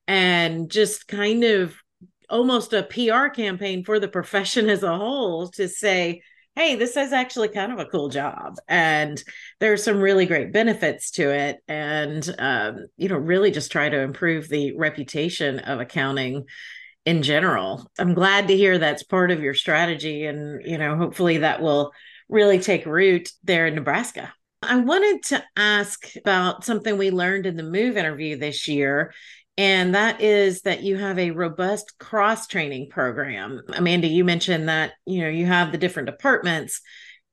And 0.09 0.71
just 0.71 1.09
kind 1.09 1.45
of 1.45 1.76
almost 2.29 2.73
a 2.73 2.83
PR 2.83 3.29
campaign 3.29 3.85
for 3.85 4.00
the 4.00 4.09
profession 4.09 4.71
as 4.71 4.83
a 4.83 4.97
whole 4.97 5.49
to 5.49 5.69
say, 5.69 6.23
hey, 6.55 6.75
this 6.77 6.97
is 6.97 7.13
actually 7.13 7.49
kind 7.49 7.73
of 7.73 7.79
a 7.79 7.87
cool 7.87 8.09
job. 8.09 8.57
And 8.69 9.23
there 9.59 9.73
are 9.73 9.79
some 9.79 10.01
really 10.01 10.27
great 10.27 10.53
benefits 10.53 11.11
to 11.13 11.31
it. 11.31 11.59
And, 11.67 12.35
um, 12.39 12.87
you 12.97 13.09
know, 13.09 13.17
really 13.17 13.51
just 13.51 13.73
try 13.73 13.89
to 13.89 14.01
improve 14.01 14.49
the 14.49 14.77
reputation 14.77 15.61
of 15.61 15.81
accounting 15.81 16.45
in 17.07 17.23
general. 17.23 17.91
I'm 17.99 18.15
glad 18.15 18.49
to 18.49 18.57
hear 18.57 18.79
that's 18.79 19.03
part 19.03 19.31
of 19.31 19.41
your 19.41 19.55
strategy. 19.55 20.25
And, 20.27 20.65
you 20.65 20.79
know, 20.79 20.97
hopefully 20.97 21.39
that 21.39 21.63
will 21.63 21.93
really 22.29 22.59
take 22.59 22.87
root 22.87 23.31
there 23.43 23.67
in 23.67 23.75
Nebraska. 23.75 24.33
I 24.63 24.77
wanted 24.77 25.25
to 25.25 25.45
ask 25.57 26.07
about 26.17 26.65
something 26.65 26.97
we 26.97 27.11
learned 27.11 27.47
in 27.47 27.57
the 27.57 27.65
move 27.65 27.97
interview 27.97 28.37
this 28.37 28.69
year 28.69 29.13
and 29.59 29.95
that 29.95 30.21
is 30.21 30.63
that 30.63 30.83
you 30.83 30.97
have 30.97 31.19
a 31.19 31.31
robust 31.33 31.99
cross 31.99 32.47
training 32.47 32.89
program. 32.91 33.61
Amanda, 33.75 34.07
you 34.07 34.25
mentioned 34.25 34.69
that 34.69 34.93
you 35.07 35.23
know 35.23 35.29
you 35.29 35.47
have 35.47 35.73
the 35.73 35.79
different 35.79 36.07
departments 36.07 36.81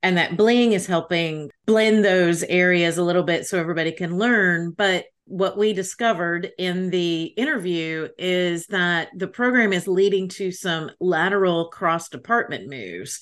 and 0.01 0.17
that 0.17 0.37
Bling 0.37 0.73
is 0.73 0.85
helping 0.85 1.49
blend 1.65 2.03
those 2.05 2.43
areas 2.43 2.97
a 2.97 3.03
little 3.03 3.23
bit 3.23 3.45
so 3.45 3.59
everybody 3.59 3.91
can 3.91 4.17
learn, 4.17 4.71
but 4.71 5.05
what 5.25 5.57
we 5.57 5.73
discovered 5.73 6.49
in 6.57 6.89
the 6.89 7.25
interview 7.25 8.07
is 8.17 8.65
that 8.67 9.09
the 9.15 9.27
program 9.27 9.71
is 9.73 9.87
leading 9.87 10.27
to 10.27 10.51
some 10.51 10.89
lateral 10.99 11.69
cross 11.69 12.09
department 12.09 12.67
moves. 12.67 13.19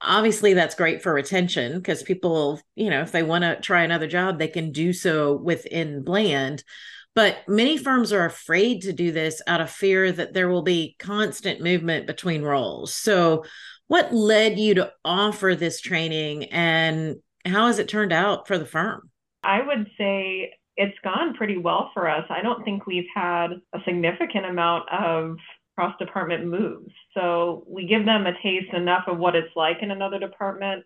Obviously 0.00 0.54
that's 0.54 0.74
great 0.74 1.02
for 1.02 1.12
retention 1.12 1.76
because 1.76 2.02
people 2.02 2.60
you 2.74 2.90
know 2.90 3.02
if 3.02 3.12
they 3.12 3.22
want 3.22 3.42
to 3.42 3.60
try 3.60 3.82
another 3.82 4.08
job 4.08 4.38
they 4.38 4.48
can 4.48 4.72
do 4.72 4.92
so 4.92 5.36
within 5.36 6.02
bland 6.02 6.64
but 7.14 7.38
many 7.46 7.76
firms 7.76 8.12
are 8.12 8.24
afraid 8.24 8.82
to 8.82 8.92
do 8.92 9.12
this 9.12 9.42
out 9.46 9.60
of 9.60 9.70
fear 9.70 10.10
that 10.12 10.32
there 10.32 10.48
will 10.48 10.62
be 10.62 10.96
constant 10.98 11.60
movement 11.60 12.06
between 12.06 12.42
roles. 12.42 12.94
So, 12.94 13.44
what 13.88 14.14
led 14.14 14.58
you 14.58 14.74
to 14.74 14.92
offer 15.04 15.54
this 15.54 15.80
training 15.80 16.44
and 16.44 17.16
how 17.44 17.66
has 17.66 17.78
it 17.78 17.88
turned 17.88 18.12
out 18.12 18.46
for 18.46 18.56
the 18.56 18.64
firm? 18.64 19.10
I 19.42 19.60
would 19.60 19.90
say 19.98 20.54
it's 20.76 20.96
gone 21.04 21.34
pretty 21.34 21.58
well 21.58 21.90
for 21.92 22.08
us. 22.08 22.24
I 22.30 22.40
don't 22.40 22.64
think 22.64 22.86
we've 22.86 23.08
had 23.14 23.48
a 23.74 23.78
significant 23.84 24.46
amount 24.46 24.88
of 24.90 25.36
cross 25.74 25.94
department 25.98 26.46
moves. 26.46 26.92
So 27.14 27.64
we 27.66 27.86
give 27.86 28.04
them 28.04 28.26
a 28.26 28.32
taste 28.42 28.72
enough 28.72 29.04
of 29.06 29.18
what 29.18 29.36
it's 29.36 29.54
like 29.56 29.78
in 29.82 29.90
another 29.90 30.18
department. 30.18 30.84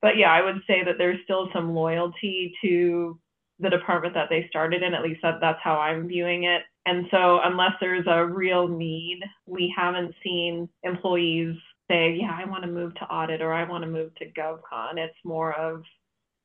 But 0.00 0.16
yeah, 0.16 0.30
I 0.30 0.42
would 0.42 0.60
say 0.66 0.84
that 0.84 0.94
there's 0.98 1.18
still 1.24 1.48
some 1.52 1.74
loyalty 1.74 2.54
to 2.62 3.18
the 3.60 3.70
department 3.70 4.14
that 4.14 4.28
they 4.30 4.46
started 4.48 4.82
in. 4.82 4.94
At 4.94 5.02
least 5.02 5.20
that, 5.22 5.38
that's 5.40 5.60
how 5.62 5.78
I'm 5.78 6.08
viewing 6.08 6.44
it. 6.44 6.62
And 6.86 7.06
so, 7.10 7.40
unless 7.44 7.72
there's 7.80 8.06
a 8.08 8.24
real 8.24 8.68
need, 8.68 9.20
we 9.46 9.72
haven't 9.76 10.14
seen 10.22 10.68
employees 10.82 11.56
say, 11.90 12.16
Yeah, 12.20 12.36
I 12.38 12.48
want 12.48 12.64
to 12.64 12.70
move 12.70 12.94
to 12.96 13.04
audit 13.04 13.40
or 13.42 13.52
I 13.52 13.68
want 13.68 13.84
to 13.84 13.90
move 13.90 14.14
to 14.16 14.26
GovCon. 14.32 14.96
It's 14.96 15.16
more 15.24 15.54
of, 15.54 15.82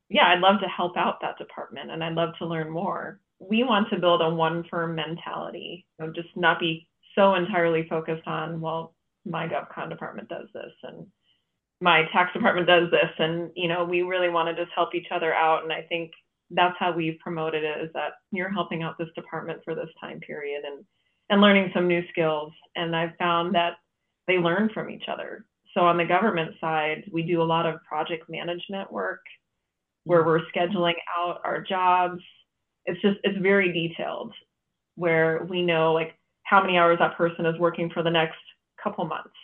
Yeah, 0.08 0.26
I'd 0.26 0.40
love 0.40 0.60
to 0.60 0.68
help 0.68 0.96
out 0.96 1.20
that 1.22 1.38
department 1.38 1.90
and 1.90 2.02
I'd 2.02 2.14
love 2.14 2.30
to 2.38 2.46
learn 2.46 2.70
more. 2.70 3.20
We 3.40 3.62
want 3.62 3.88
to 3.90 3.98
build 3.98 4.22
a 4.22 4.30
one 4.30 4.64
firm 4.70 4.94
mentality, 4.94 5.86
you 5.98 6.06
know, 6.06 6.12
just 6.12 6.28
not 6.36 6.60
be 6.60 6.88
so 7.14 7.34
entirely 7.34 7.86
focused 7.88 8.26
on, 8.26 8.60
well, 8.60 8.94
my 9.24 9.46
GovCon 9.46 9.88
department 9.88 10.28
does 10.28 10.48
this 10.52 10.72
and 10.82 11.06
my 11.80 12.02
tax 12.12 12.32
department 12.32 12.66
does 12.66 12.90
this. 12.90 13.10
And, 13.18 13.50
you 13.54 13.68
know, 13.68 13.84
we 13.84 14.02
really 14.02 14.28
want 14.28 14.54
to 14.54 14.62
just 14.62 14.74
help 14.74 14.94
each 14.94 15.08
other 15.14 15.34
out. 15.34 15.62
And 15.64 15.72
I 15.72 15.82
think 15.82 16.12
that's 16.54 16.76
how 16.78 16.92
we've 16.92 17.18
promoted 17.18 17.64
it 17.64 17.80
is 17.80 17.90
that 17.94 18.12
you're 18.32 18.52
helping 18.52 18.82
out 18.82 18.96
this 18.98 19.08
department 19.14 19.60
for 19.64 19.74
this 19.74 19.88
time 20.00 20.20
period 20.20 20.62
and 20.64 20.84
and 21.30 21.40
learning 21.40 21.70
some 21.74 21.88
new 21.88 22.02
skills. 22.10 22.52
And 22.76 22.94
i've 22.94 23.16
found 23.18 23.54
that 23.54 23.74
they 24.26 24.38
learn 24.38 24.70
from 24.72 24.90
each 24.90 25.04
other. 25.08 25.44
So 25.74 25.82
on 25.82 25.96
the 25.96 26.04
government 26.04 26.52
side 26.60 27.04
we 27.12 27.22
do 27.22 27.42
a 27.42 27.44
lot 27.44 27.66
of 27.66 27.82
project 27.88 28.28
management 28.28 28.92
work 28.92 29.20
where 30.04 30.22
mm. 30.22 30.26
we're 30.26 30.40
scheduling 30.54 30.94
out 31.16 31.40
our 31.44 31.60
jobs. 31.62 32.20
It's 32.86 33.00
just 33.00 33.18
it's 33.24 33.38
very 33.38 33.72
detailed 33.72 34.32
where 34.96 35.46
we 35.48 35.62
know 35.62 35.92
like 35.92 36.14
how 36.44 36.60
many 36.60 36.78
hours 36.78 36.98
that 37.00 37.16
person 37.16 37.46
is 37.46 37.58
working 37.58 37.90
for 37.90 38.02
the 38.02 38.10
next 38.10 38.38
couple 38.82 39.04
months 39.04 39.34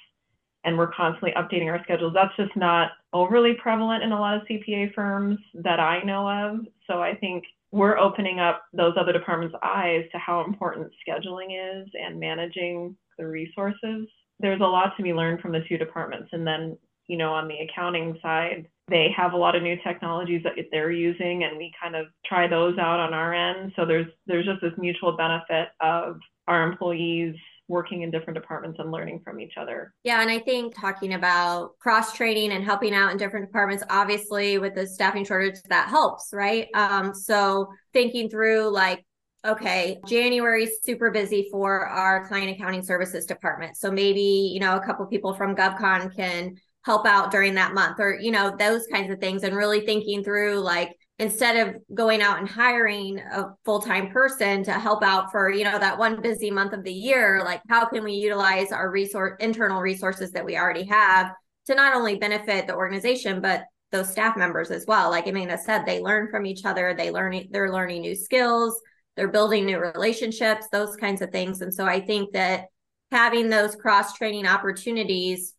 and 0.64 0.76
we're 0.76 0.92
constantly 0.92 1.32
updating 1.36 1.70
our 1.70 1.82
schedules. 1.82 2.12
That's 2.14 2.34
just 2.36 2.54
not 2.56 2.92
overly 3.12 3.54
prevalent 3.54 4.02
in 4.02 4.12
a 4.12 4.20
lot 4.20 4.36
of 4.36 4.42
CPA 4.48 4.94
firms 4.94 5.38
that 5.54 5.80
I 5.80 6.02
know 6.02 6.28
of. 6.28 6.60
So 6.86 7.00
I 7.00 7.14
think 7.14 7.44
we're 7.72 7.98
opening 7.98 8.40
up 8.40 8.62
those 8.72 8.94
other 8.98 9.12
departments' 9.12 9.56
eyes 9.62 10.04
to 10.12 10.18
how 10.18 10.44
important 10.44 10.92
scheduling 11.06 11.48
is 11.50 11.88
and 11.94 12.18
managing 12.18 12.96
the 13.18 13.26
resources. 13.26 14.06
There's 14.38 14.60
a 14.60 14.64
lot 14.64 14.96
to 14.96 15.02
be 15.02 15.12
learned 15.12 15.40
from 15.40 15.52
the 15.52 15.64
two 15.68 15.78
departments. 15.78 16.30
And 16.32 16.46
then, 16.46 16.76
you 17.06 17.16
know, 17.16 17.32
on 17.32 17.48
the 17.48 17.58
accounting 17.58 18.18
side, 18.22 18.66
they 18.90 19.08
have 19.16 19.32
a 19.32 19.36
lot 19.36 19.54
of 19.54 19.62
new 19.62 19.76
technologies 19.84 20.42
that 20.42 20.54
they're 20.70 20.90
using 20.90 21.44
and 21.44 21.56
we 21.56 21.72
kind 21.80 21.94
of 21.94 22.06
try 22.26 22.48
those 22.48 22.76
out 22.78 22.98
on 22.98 23.14
our 23.14 23.32
end 23.32 23.72
so 23.76 23.86
there's 23.86 24.06
there's 24.26 24.44
just 24.44 24.60
this 24.60 24.72
mutual 24.76 25.16
benefit 25.16 25.68
of 25.80 26.18
our 26.48 26.68
employees 26.68 27.34
working 27.70 28.02
in 28.02 28.10
different 28.10 28.38
departments 28.38 28.78
and 28.78 28.90
learning 28.90 29.20
from 29.24 29.40
each 29.40 29.56
other. 29.56 29.94
Yeah, 30.04 30.20
and 30.20 30.30
I 30.30 30.40
think 30.40 30.74
talking 30.74 31.14
about 31.14 31.78
cross 31.78 32.12
training 32.12 32.52
and 32.52 32.64
helping 32.64 32.92
out 32.92 33.12
in 33.12 33.16
different 33.16 33.46
departments, 33.46 33.84
obviously 33.88 34.58
with 34.58 34.74
the 34.74 34.86
staffing 34.86 35.24
shortage, 35.24 35.62
that 35.68 35.88
helps, 35.88 36.30
right? 36.32 36.68
Um, 36.74 37.14
so 37.14 37.68
thinking 37.92 38.28
through 38.28 38.68
like, 38.70 39.04
okay, 39.46 39.98
January 40.06 40.64
is 40.64 40.80
super 40.82 41.10
busy 41.10 41.48
for 41.50 41.86
our 41.86 42.26
client 42.26 42.50
accounting 42.50 42.82
services 42.82 43.24
department. 43.24 43.76
So 43.76 43.90
maybe, 43.90 44.50
you 44.52 44.60
know, 44.60 44.76
a 44.76 44.84
couple 44.84 45.06
people 45.06 45.32
from 45.32 45.56
GovCon 45.56 46.14
can 46.14 46.56
help 46.84 47.06
out 47.06 47.30
during 47.30 47.54
that 47.54 47.72
month 47.72 48.00
or, 48.00 48.18
you 48.20 48.32
know, 48.32 48.54
those 48.58 48.86
kinds 48.92 49.10
of 49.10 49.18
things 49.18 49.42
and 49.42 49.56
really 49.56 49.80
thinking 49.80 50.22
through 50.24 50.58
like, 50.58 50.94
instead 51.20 51.68
of 51.68 51.76
going 51.94 52.22
out 52.22 52.38
and 52.38 52.48
hiring 52.48 53.18
a 53.18 53.44
full-time 53.66 54.10
person 54.10 54.64
to 54.64 54.72
help 54.72 55.04
out 55.04 55.30
for 55.30 55.50
you 55.50 55.64
know 55.64 55.78
that 55.78 55.98
one 55.98 56.20
busy 56.22 56.50
month 56.50 56.72
of 56.72 56.82
the 56.82 56.92
year 56.92 57.42
like 57.44 57.60
how 57.68 57.84
can 57.84 58.02
we 58.02 58.12
utilize 58.12 58.72
our 58.72 58.90
resource 58.90 59.36
internal 59.38 59.82
resources 59.82 60.32
that 60.32 60.44
we 60.44 60.56
already 60.56 60.84
have 60.84 61.30
to 61.66 61.74
not 61.74 61.94
only 61.94 62.16
benefit 62.16 62.66
the 62.66 62.74
organization 62.74 63.40
but 63.40 63.64
those 63.92 64.10
staff 64.10 64.36
members 64.36 64.70
as 64.70 64.86
well? 64.88 65.10
Like 65.10 65.26
amanda 65.26 65.58
said 65.58 65.84
they 65.84 66.00
learn 66.00 66.28
from 66.30 66.46
each 66.46 66.64
other 66.64 66.94
they 66.96 67.10
learn 67.10 67.46
they're 67.50 67.72
learning 67.72 68.00
new 68.00 68.16
skills 68.16 68.80
they're 69.14 69.28
building 69.28 69.66
new 69.66 69.78
relationships 69.78 70.66
those 70.72 70.96
kinds 70.96 71.20
of 71.20 71.30
things. 71.30 71.60
And 71.60 71.72
so 71.72 71.84
i 71.84 72.00
think 72.00 72.32
that 72.32 72.64
having 73.12 73.50
those 73.50 73.76
cross 73.76 74.14
training 74.14 74.46
opportunities 74.46 75.54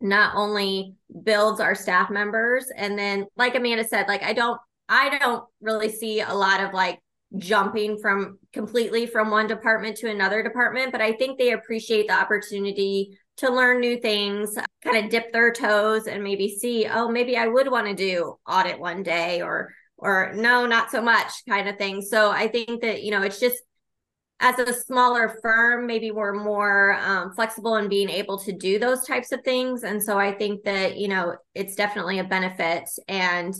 not 0.00 0.34
only 0.34 0.94
builds 1.22 1.60
our 1.60 1.74
staff 1.74 2.08
members 2.08 2.64
and 2.74 2.98
then 2.98 3.26
like 3.36 3.54
amanda 3.54 3.84
said 3.86 4.08
like 4.08 4.22
i 4.22 4.32
don't 4.32 4.58
I 4.90 5.18
don't 5.18 5.44
really 5.60 5.88
see 5.88 6.20
a 6.20 6.34
lot 6.34 6.60
of 6.62 6.74
like 6.74 6.98
jumping 7.38 7.96
from 7.98 8.38
completely 8.52 9.06
from 9.06 9.30
one 9.30 9.46
department 9.46 9.96
to 9.98 10.10
another 10.10 10.42
department, 10.42 10.90
but 10.90 11.00
I 11.00 11.12
think 11.12 11.38
they 11.38 11.52
appreciate 11.52 12.08
the 12.08 12.14
opportunity 12.20 13.16
to 13.36 13.52
learn 13.52 13.80
new 13.80 13.98
things, 14.00 14.58
kind 14.82 15.04
of 15.04 15.10
dip 15.10 15.32
their 15.32 15.52
toes 15.52 16.08
and 16.08 16.24
maybe 16.24 16.48
see, 16.48 16.86
oh, 16.86 17.08
maybe 17.08 17.36
I 17.36 17.46
would 17.46 17.70
want 17.70 17.86
to 17.86 17.94
do 17.94 18.36
audit 18.46 18.78
one 18.78 19.02
day 19.02 19.40
or 19.40 19.72
or 19.96 20.32
no, 20.34 20.66
not 20.66 20.90
so 20.90 21.00
much 21.00 21.30
kind 21.48 21.68
of 21.68 21.76
thing. 21.76 22.00
So 22.00 22.30
I 22.30 22.48
think 22.48 22.80
that, 22.80 23.02
you 23.02 23.10
know, 23.10 23.22
it's 23.22 23.38
just 23.38 23.58
as 24.40 24.58
a 24.58 24.72
smaller 24.72 25.38
firm, 25.42 25.86
maybe 25.86 26.10
we're 26.10 26.32
more 26.32 26.98
um, 26.98 27.32
flexible 27.34 27.76
in 27.76 27.88
being 27.88 28.08
able 28.08 28.38
to 28.38 28.52
do 28.52 28.78
those 28.78 29.04
types 29.06 29.30
of 29.30 29.42
things. 29.44 29.82
And 29.82 30.02
so 30.02 30.18
I 30.18 30.32
think 30.32 30.64
that, 30.64 30.96
you 30.96 31.08
know, 31.08 31.36
it's 31.54 31.74
definitely 31.74 32.18
a 32.18 32.24
benefit. 32.24 32.88
And 33.06 33.54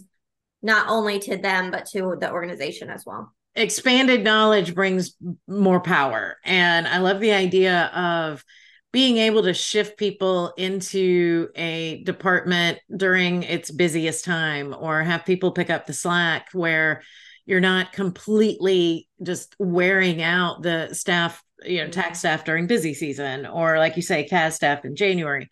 not 0.63 0.89
only 0.89 1.19
to 1.19 1.37
them 1.37 1.71
but 1.71 1.87
to 1.87 2.17
the 2.21 2.31
organization 2.31 2.91
as 2.91 3.05
well. 3.07 3.33
Expanded 3.57 4.23
knowledge 4.23 4.75
brings 4.75 5.17
more 5.49 5.81
power. 5.81 6.37
And 6.45 6.87
i 6.87 6.99
love 6.99 7.21
the 7.21 7.33
idea 7.33 7.87
of 7.95 8.45
being 8.93 9.19
able 9.19 9.43
to 9.45 9.55
shift 9.55 9.97
people 9.99 10.53
into 10.57 11.49
a 11.55 12.03
department 12.05 12.79
during 12.97 13.45
its 13.45 13.71
busiest 13.71 14.25
time 14.25 14.75
or 14.79 15.03
have 15.03 15.25
people 15.25 15.53
pick 15.53 15.71
up 15.71 15.87
the 15.87 15.93
slack 15.93 16.49
where 16.53 17.03
you're 17.47 17.61
not 17.61 17.93
completely 17.93 19.09
just 19.23 19.55
wearing 19.59 20.23
out 20.23 20.63
the 20.63 20.93
staff 20.93 21.43
you 21.65 21.79
know 21.79 21.91
tax 21.91 22.09
mm-hmm. 22.09 22.15
staff 22.15 22.45
during 22.45 22.67
busy 22.67 22.95
season 22.95 23.47
or 23.47 23.79
like 23.79 23.97
you 23.97 24.03
say 24.03 24.25
cas 24.25 24.57
staff 24.57 24.85
in 24.85 24.97
january. 24.97 25.49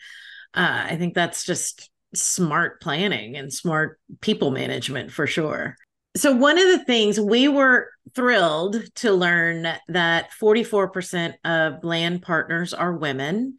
Uh, 0.55 0.87
i 0.91 0.97
think 0.97 1.15
that's 1.15 1.45
just 1.45 1.91
smart 2.15 2.81
planning 2.81 3.37
and 3.37 3.53
smart 3.53 4.01
people 4.21 4.51
management 4.51 5.13
for 5.13 5.27
sure. 5.27 5.77
So, 6.17 6.33
one 6.33 6.59
of 6.59 6.67
the 6.67 6.85
things 6.85 7.21
we 7.21 7.49
were 7.49 7.91
thrilled 8.15 8.83
to 8.97 9.13
learn 9.13 9.69
that 9.89 10.31
44% 10.41 11.35
of 11.45 11.81
Bland 11.81 12.23
partners 12.23 12.75
are 12.75 12.97
women, 12.97 13.57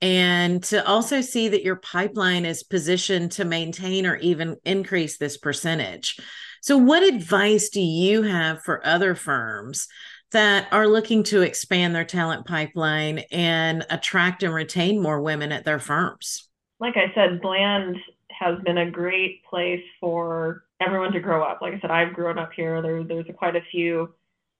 and 0.00 0.64
to 0.64 0.84
also 0.86 1.20
see 1.20 1.48
that 1.48 1.62
your 1.62 1.76
pipeline 1.76 2.44
is 2.44 2.64
positioned 2.64 3.32
to 3.32 3.44
maintain 3.44 4.06
or 4.06 4.16
even 4.16 4.56
increase 4.64 5.18
this 5.18 5.36
percentage. 5.36 6.16
So, 6.62 6.76
what 6.76 7.02
advice 7.02 7.68
do 7.68 7.80
you 7.80 8.22
have 8.22 8.62
for 8.62 8.84
other 8.86 9.14
firms 9.14 9.86
that 10.32 10.72
are 10.72 10.88
looking 10.88 11.22
to 11.24 11.42
expand 11.42 11.94
their 11.94 12.04
talent 12.04 12.46
pipeline 12.46 13.20
and 13.30 13.84
attract 13.90 14.42
and 14.42 14.52
retain 14.52 15.00
more 15.00 15.20
women 15.20 15.52
at 15.52 15.64
their 15.64 15.78
firms? 15.78 16.48
Like 16.82 16.96
I 16.96 17.14
said, 17.14 17.40
Bland 17.40 17.96
has 18.30 18.58
been 18.64 18.78
a 18.78 18.90
great 18.90 19.44
place 19.44 19.84
for 20.00 20.64
everyone 20.80 21.12
to 21.12 21.20
grow 21.20 21.44
up. 21.44 21.62
Like 21.62 21.74
I 21.74 21.80
said, 21.80 21.92
I've 21.92 22.12
grown 22.12 22.40
up 22.40 22.50
here. 22.56 22.82
There, 22.82 23.04
there's 23.04 23.24
quite 23.38 23.54
a 23.54 23.60
few. 23.70 24.12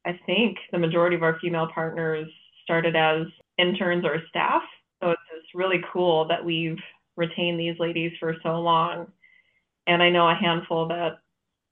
I 0.07 0.19
think 0.25 0.57
the 0.71 0.79
majority 0.79 1.17
of 1.17 1.25
our 1.25 1.37
female 1.41 1.69
partners 1.75 2.29
started 2.63 2.95
as 2.95 3.27
interns 3.59 4.05
or 4.05 4.23
staff. 4.29 4.63
So 5.03 5.11
it's, 5.11 5.23
it's 5.37 5.49
really 5.53 5.83
cool 5.93 6.29
that 6.29 6.45
we've 6.45 6.79
retained 7.17 7.59
these 7.59 7.79
ladies 7.81 8.13
for 8.21 8.37
so 8.45 8.61
long. 8.61 9.09
And 9.89 10.01
I 10.01 10.09
know 10.09 10.29
a 10.29 10.35
handful 10.37 10.87
that, 10.89 11.19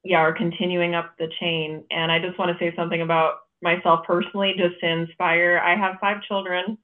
yeah, 0.02 0.18
are 0.18 0.32
continuing 0.32 0.96
up 0.96 1.14
the 1.16 1.28
chain. 1.38 1.84
And 1.92 2.10
I 2.10 2.18
just 2.18 2.36
want 2.40 2.50
to 2.50 2.58
say 2.58 2.74
something 2.74 3.02
about 3.02 3.34
myself 3.62 4.04
personally, 4.04 4.54
just 4.58 4.80
to 4.80 4.88
inspire. 4.88 5.62
I 5.64 5.76
have 5.76 6.00
five 6.00 6.24
children, 6.24 6.76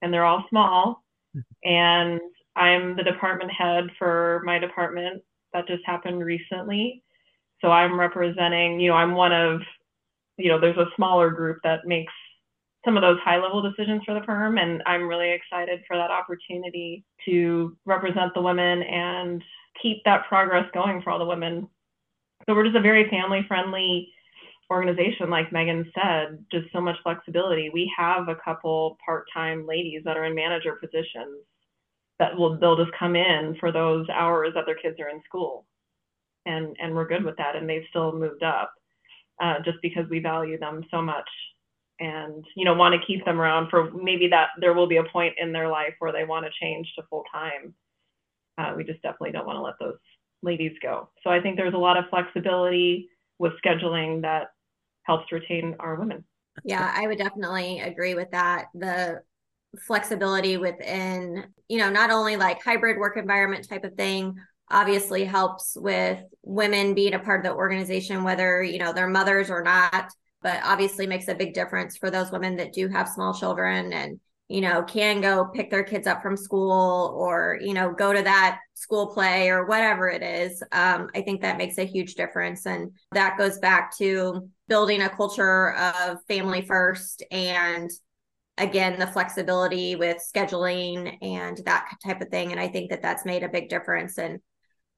and 0.00 0.12
they're 0.12 0.24
all 0.24 0.44
small. 0.50 1.04
Mm-hmm. 1.36 1.70
And 1.70 2.20
I'm 2.56 2.96
the 2.96 3.02
department 3.02 3.50
head 3.50 3.84
for 3.98 4.42
my 4.44 4.58
department. 4.58 5.22
That 5.52 5.66
just 5.66 5.82
happened 5.86 6.24
recently. 6.24 7.02
So 7.60 7.70
I'm 7.70 7.98
representing, 7.98 8.80
you 8.80 8.88
know, 8.90 8.96
I'm 8.96 9.14
one 9.14 9.32
of, 9.32 9.60
you 10.36 10.48
know, 10.48 10.60
there's 10.60 10.76
a 10.76 10.90
smaller 10.96 11.30
group 11.30 11.58
that 11.62 11.86
makes 11.86 12.12
some 12.84 12.96
of 12.96 13.02
those 13.02 13.18
high 13.24 13.40
level 13.40 13.62
decisions 13.62 14.02
for 14.04 14.14
the 14.14 14.26
firm. 14.26 14.58
And 14.58 14.82
I'm 14.86 15.06
really 15.06 15.30
excited 15.30 15.82
for 15.86 15.96
that 15.96 16.10
opportunity 16.10 17.04
to 17.26 17.76
represent 17.86 18.34
the 18.34 18.42
women 18.42 18.82
and 18.82 19.42
keep 19.80 19.98
that 20.04 20.26
progress 20.28 20.66
going 20.74 21.00
for 21.02 21.10
all 21.10 21.18
the 21.18 21.24
women. 21.24 21.68
So 22.46 22.54
we're 22.54 22.64
just 22.64 22.76
a 22.76 22.80
very 22.80 23.08
family 23.08 23.44
friendly 23.46 24.08
organization, 24.70 25.30
like 25.30 25.52
Megan 25.52 25.90
said, 25.94 26.44
just 26.50 26.72
so 26.72 26.80
much 26.80 26.96
flexibility. 27.02 27.70
We 27.72 27.92
have 27.96 28.28
a 28.28 28.36
couple 28.42 28.98
part 29.04 29.26
time 29.32 29.66
ladies 29.66 30.02
that 30.04 30.16
are 30.16 30.24
in 30.24 30.34
manager 30.34 30.78
positions 30.80 31.44
that 32.18 32.36
will 32.36 32.58
they'll 32.58 32.76
just 32.76 32.96
come 32.98 33.16
in 33.16 33.56
for 33.58 33.72
those 33.72 34.06
hours 34.08 34.52
that 34.54 34.64
their 34.66 34.76
kids 34.76 34.98
are 35.00 35.08
in 35.08 35.22
school. 35.24 35.66
And 36.46 36.76
and 36.80 36.94
we're 36.94 37.06
good 37.06 37.24
with 37.24 37.36
that 37.36 37.56
and 37.56 37.68
they've 37.68 37.86
still 37.90 38.12
moved 38.12 38.42
up 38.42 38.72
uh, 39.42 39.56
just 39.64 39.78
because 39.82 40.08
we 40.10 40.18
value 40.18 40.58
them 40.58 40.84
so 40.90 41.02
much. 41.02 41.28
And 42.00 42.44
you 42.56 42.64
know 42.64 42.74
want 42.74 42.94
to 42.94 43.06
keep 43.06 43.24
them 43.24 43.40
around 43.40 43.70
for 43.70 43.90
maybe 43.92 44.28
that 44.28 44.48
there 44.60 44.74
will 44.74 44.88
be 44.88 44.96
a 44.96 45.04
point 45.04 45.34
in 45.38 45.52
their 45.52 45.68
life 45.68 45.94
where 45.98 46.12
they 46.12 46.24
want 46.24 46.44
to 46.46 46.50
change 46.60 46.92
to 46.96 47.04
full 47.08 47.24
time. 47.32 47.74
Uh, 48.58 48.74
we 48.76 48.84
just 48.84 49.02
definitely 49.02 49.32
don't 49.32 49.46
want 49.46 49.56
to 49.56 49.62
let 49.62 49.74
those 49.80 49.98
ladies 50.42 50.72
go. 50.82 51.08
So 51.22 51.30
i 51.30 51.40
think 51.40 51.56
there's 51.56 51.74
a 51.74 51.78
lot 51.78 51.96
of 51.96 52.04
flexibility 52.10 53.08
with 53.38 53.52
scheduling 53.64 54.22
that 54.22 54.48
helps 55.04 55.30
retain 55.32 55.76
our 55.80 55.94
women. 55.96 56.24
Yeah 56.64 56.92
i 56.94 57.06
would 57.06 57.18
definitely 57.18 57.80
agree 57.80 58.14
with 58.14 58.30
that. 58.32 58.66
The 58.74 59.22
flexibility 59.80 60.56
within, 60.56 61.44
you 61.68 61.78
know, 61.78 61.90
not 61.90 62.10
only 62.10 62.36
like 62.36 62.62
hybrid 62.62 62.98
work 62.98 63.16
environment 63.16 63.68
type 63.68 63.84
of 63.84 63.94
thing, 63.94 64.34
obviously 64.70 65.24
helps 65.24 65.76
with 65.76 66.20
women 66.42 66.94
being 66.94 67.14
a 67.14 67.18
part 67.18 67.44
of 67.44 67.50
the 67.50 67.56
organization, 67.56 68.24
whether, 68.24 68.62
you 68.62 68.78
know, 68.78 68.92
they're 68.92 69.08
mothers 69.08 69.50
or 69.50 69.62
not, 69.62 70.10
but 70.40 70.60
obviously 70.64 71.06
makes 71.06 71.28
a 71.28 71.34
big 71.34 71.54
difference 71.54 71.96
for 71.96 72.10
those 72.10 72.32
women 72.32 72.56
that 72.56 72.72
do 72.72 72.88
have 72.88 73.08
small 73.08 73.34
children 73.34 73.92
and, 73.92 74.18
you 74.48 74.60
know, 74.60 74.82
can 74.82 75.20
go 75.20 75.46
pick 75.46 75.70
their 75.70 75.84
kids 75.84 76.06
up 76.06 76.22
from 76.22 76.36
school 76.36 77.14
or, 77.16 77.58
you 77.62 77.74
know, 77.74 77.92
go 77.92 78.12
to 78.12 78.22
that 78.22 78.58
school 78.74 79.06
play 79.06 79.48
or 79.48 79.66
whatever 79.66 80.08
it 80.08 80.22
is. 80.22 80.62
Um, 80.72 81.08
I 81.14 81.22
think 81.22 81.40
that 81.40 81.58
makes 81.58 81.78
a 81.78 81.84
huge 81.84 82.14
difference. 82.14 82.66
And 82.66 82.92
that 83.12 83.38
goes 83.38 83.58
back 83.58 83.96
to 83.98 84.48
building 84.68 85.02
a 85.02 85.08
culture 85.08 85.74
of 85.74 86.18
family 86.26 86.62
first 86.62 87.22
and 87.30 87.90
again 88.58 88.98
the 88.98 89.06
flexibility 89.06 89.96
with 89.96 90.18
scheduling 90.18 91.16
and 91.22 91.58
that 91.64 91.88
type 92.04 92.20
of 92.20 92.28
thing. 92.28 92.52
And 92.52 92.60
i 92.60 92.68
think 92.68 92.90
that 92.90 93.02
that's 93.02 93.24
made 93.24 93.42
a 93.42 93.48
big 93.48 93.68
difference. 93.68 94.18
And 94.18 94.40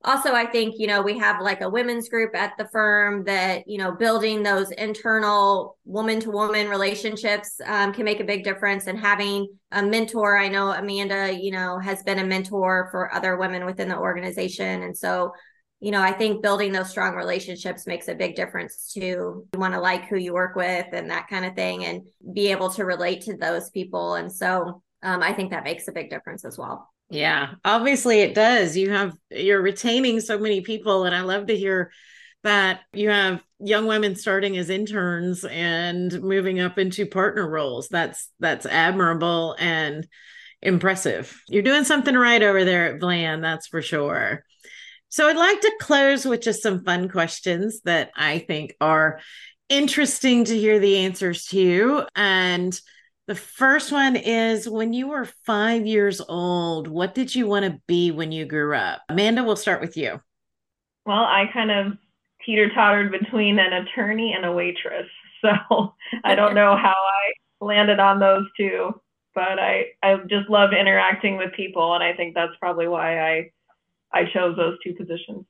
also 0.07 0.35
i 0.35 0.45
think 0.45 0.75
you 0.77 0.87
know 0.87 1.01
we 1.01 1.19
have 1.19 1.41
like 1.41 1.63
a 1.63 1.69
women's 1.69 2.11
group 2.11 2.35
at 2.37 2.53
the 2.59 2.69
firm 2.69 3.25
that 3.25 3.67
you 3.67 3.79
know 3.79 3.91
building 3.93 4.43
those 4.43 4.71
internal 4.73 5.79
woman 5.87 6.21
to 6.21 6.31
woman 6.31 6.69
relationships 6.69 7.59
um, 7.65 7.91
can 7.91 8.05
make 8.05 8.21
a 8.21 8.25
big 8.25 8.45
difference. 8.45 8.87
And 8.87 8.99
having 8.99 9.49
a 9.73 9.83
mentor 9.83 10.37
i 10.37 10.49
know 10.49 10.71
amanda 10.73 11.33
you 11.33 11.53
know 11.53 11.79
has 11.79 12.03
been 12.03 12.19
a 12.19 12.27
mentor 12.27 12.89
for 12.91 13.15
other 13.15 13.37
women 13.37 13.65
within 13.65 13.89
the 13.89 13.99
organization. 13.99 14.83
And 14.83 14.97
so 14.97 15.33
you 15.85 15.91
know, 15.91 16.01
I 16.01 16.13
think 16.13 16.41
building 16.41 16.73
those 16.73 16.89
strong 16.89 17.15
relationships 17.15 17.87
makes 17.87 18.09
a 18.09 18.15
big 18.15 18.37
difference 18.37 18.91
too. 18.91 19.47
You 19.53 19.59
want 19.59 19.75
to 19.75 19.81
like 19.81 20.07
who 20.07 20.17
you 20.17 20.33
work 20.33 20.57
with 20.57 20.87
and 20.95 21.11
that 21.11 21.29
kind 21.29 21.45
of 21.45 21.55
thing 21.55 21.85
and 21.85 22.07
be 22.33 22.51
able 22.53 22.71
to 22.71 22.87
relate 22.87 23.21
to 23.25 23.37
those 23.37 23.69
people. 23.69 24.15
And 24.15 24.33
so 24.33 24.83
um, 25.03 25.23
I 25.23 25.35
think 25.35 25.51
that 25.51 25.63
makes 25.63 25.87
a 25.87 25.93
big 25.93 26.09
difference 26.09 26.47
as 26.47 26.57
well. 26.57 26.89
Yeah, 27.11 27.57
obviously 27.67 28.21
it 28.21 28.35
does. 28.35 28.79
You 28.79 28.93
have 28.93 29.15
you're 29.31 29.61
retaining 29.61 30.21
so 30.21 30.39
many 30.39 30.63
people, 30.63 31.05
and 31.05 31.15
I 31.15 31.21
love 31.21 31.49
to 31.49 31.57
hear 31.57 31.93
that 32.45 32.81
you 32.95 33.11
have 33.11 33.43
young 33.59 33.87
women 33.87 34.17
starting 34.17 34.57
as 34.57 34.71
interns 34.71 35.45
and 35.45 36.19
moving 36.23 36.61
up 36.61 36.79
into 36.79 37.05
partner 37.05 37.47
roles. 37.47 37.89
That's 37.89 38.31
that's 38.41 38.65
admirable 38.65 39.55
and 39.59 40.09
impressive. 40.63 41.39
You're 41.47 41.63
doing 41.63 41.85
something 41.85 42.15
right 42.15 42.43
over 42.43 42.65
there 42.65 42.95
at 42.95 43.01
Bland, 43.01 43.45
that's 43.45 43.67
for 43.67 43.83
sure. 43.83 44.45
So 45.15 45.29
I'd 45.29 45.37
like 45.37 45.61
to 45.61 45.73
close 45.81 46.25
with 46.25 46.41
just 46.41 46.61
some 46.61 46.83
fun 46.83 47.09
questions 47.09 47.83
that 47.83 48.11
I 48.17 48.41
think 48.41 48.75
are 48.81 49.21
interesting 49.69 50.45
to 50.45 50.59
hear 50.59 50.81
the 50.81 50.99
answers 51.05 51.47
to. 51.51 52.03
And 52.17 52.77
the 53.29 53.37
first 53.37 53.93
one 53.93 54.17
is 54.17 54.69
when 54.69 54.93
you 54.93 55.07
were 55.07 55.29
five 55.47 55.87
years 55.87 56.21
old, 56.21 56.89
what 56.89 57.15
did 57.15 57.33
you 57.33 57.47
want 57.47 57.65
to 57.65 57.81
be 57.87 58.11
when 58.11 58.33
you 58.33 58.45
grew 58.45 58.75
up? 58.75 59.03
Amanda, 59.09 59.45
we'll 59.45 59.55
start 59.55 59.81
with 59.81 59.97
you. 59.97 60.21
Well, 61.07 61.23
I 61.23 61.45
kind 61.53 61.71
of 61.71 61.93
teeter 62.45 62.75
tottered 62.75 63.13
between 63.13 63.61
an 63.61 63.73
attorney 63.73 64.35
and 64.35 64.45
a 64.45 64.53
waitress. 64.53 65.07
So 65.45 65.95
I 66.25 66.35
don't 66.35 66.55
know 66.55 66.75
how 66.75 66.95
I 66.95 67.65
landed 67.65 68.01
on 68.01 68.19
those 68.19 68.47
two, 68.57 68.99
but 69.35 69.61
I, 69.61 69.89
I 70.03 70.17
just 70.27 70.49
love 70.49 70.71
interacting 70.73 71.37
with 71.37 71.53
people. 71.53 71.95
And 71.95 72.03
I 72.03 72.15
think 72.15 72.35
that's 72.35 72.57
probably 72.59 72.89
why 72.89 73.21
I, 73.21 73.51
I 74.15 74.25
chose 74.33 74.57
those 74.57 74.79
two 74.83 74.95
positions. 74.95 75.45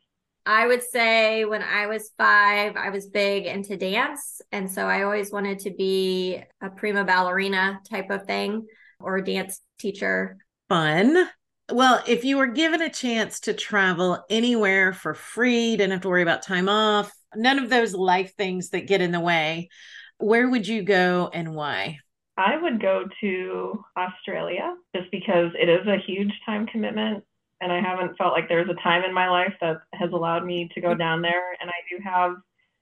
I 0.46 0.66
would 0.66 0.83
say 0.83 1.44
when 1.44 1.62
I 1.62 1.87
was 1.87 2.11
five, 2.18 2.77
I 2.77 2.90
was 2.90 3.07
big 3.07 3.46
into 3.46 3.77
dance. 3.77 4.42
And 4.53 4.70
so 4.70 4.87
I 4.87 5.03
always 5.03 5.31
wanted 5.31 5.59
to 5.61 5.70
be 5.70 6.42
a 6.62 6.70
prima 6.70 7.05
ballerina 7.05 7.81
type 7.88 8.11
of 8.11 8.27
thing 8.27 8.66
or 9.00 9.16
a 9.16 9.24
dance 9.24 9.61
teacher. 9.79 10.37
Fun. 10.68 11.29
Well, 11.72 12.03
if 12.07 12.24
you 12.24 12.37
were 12.37 12.48
given 12.48 12.83
a 12.83 12.90
chance 12.90 13.40
to 13.40 13.55
travel 13.55 14.22
anywhere 14.29 14.92
for 14.92 15.14
free, 15.14 15.77
didn't 15.77 15.92
have 15.92 16.03
to 16.03 16.09
worry 16.09 16.22
about 16.22 16.42
time 16.42 16.68
off, 16.68 17.11
none 17.35 17.59
of 17.59 17.70
those 17.70 17.94
life 17.94 18.35
things 18.37 18.70
that 18.70 18.87
get 18.87 19.00
in 19.00 19.12
the 19.12 19.20
way, 19.20 19.70
where 20.18 20.48
would 20.48 20.68
you 20.68 20.83
go 20.83 21.31
and 21.33 21.55
why? 21.55 21.98
I 22.37 22.61
would 22.61 22.83
go 22.83 23.05
to 23.22 23.85
Australia 23.96 24.74
just 24.94 25.11
because 25.11 25.53
it 25.59 25.68
is 25.68 25.87
a 25.87 26.03
huge 26.07 26.33
time 26.44 26.66
commitment 26.66 27.24
and 27.64 27.72
I 27.72 27.81
haven't 27.81 28.18
felt 28.18 28.35
like 28.35 28.46
there's 28.46 28.68
a 28.68 28.83
time 28.83 29.05
in 29.05 29.14
my 29.14 29.31
life 29.31 29.55
that 29.62 29.79
has 29.94 30.12
allowed 30.12 30.44
me 30.44 30.68
to 30.74 30.83
go 30.83 30.94
down 30.94 31.22
there. 31.22 31.55
And 31.61 31.70
I 31.70 31.72
do 31.90 31.96
have 32.05 32.35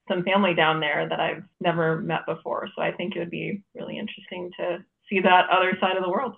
some 0.09 0.25
family 0.25 0.55
down 0.55 0.81
there 0.81 1.09
that 1.09 1.21
I've 1.21 1.45
never 1.61 2.01
met 2.01 2.27
before. 2.27 2.69
So 2.75 2.83
I 2.83 2.91
think 2.91 3.15
it 3.15 3.21
would 3.21 3.31
be 3.31 3.63
really 3.77 3.97
interesting 3.97 4.51
to 4.59 4.85
see 5.09 5.21
that 5.21 5.49
other 5.51 5.79
side 5.81 5.97
of 5.97 6.03
the 6.03 6.11
world. 6.11 6.35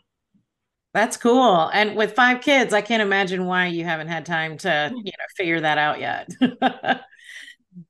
That's 0.92 1.16
cool. 1.16 1.70
And 1.72 1.96
with 1.96 2.14
five 2.14 2.42
kids, 2.42 2.74
I 2.74 2.82
can't 2.82 3.02
imagine 3.02 3.46
why 3.46 3.68
you 3.68 3.84
haven't 3.84 4.08
had 4.08 4.26
time 4.26 4.58
to, 4.58 4.92
you 4.94 5.04
know, 5.04 5.24
figure 5.36 5.60
that 5.62 5.78
out 5.78 5.98
yet. 5.98 6.30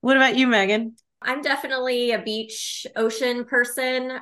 what 0.01 0.17
about 0.17 0.37
you, 0.37 0.47
Megan? 0.47 0.95
I'm 1.21 1.43
definitely 1.43 2.13
a 2.13 2.23
beach 2.23 2.87
ocean 2.95 3.45
person. 3.45 4.21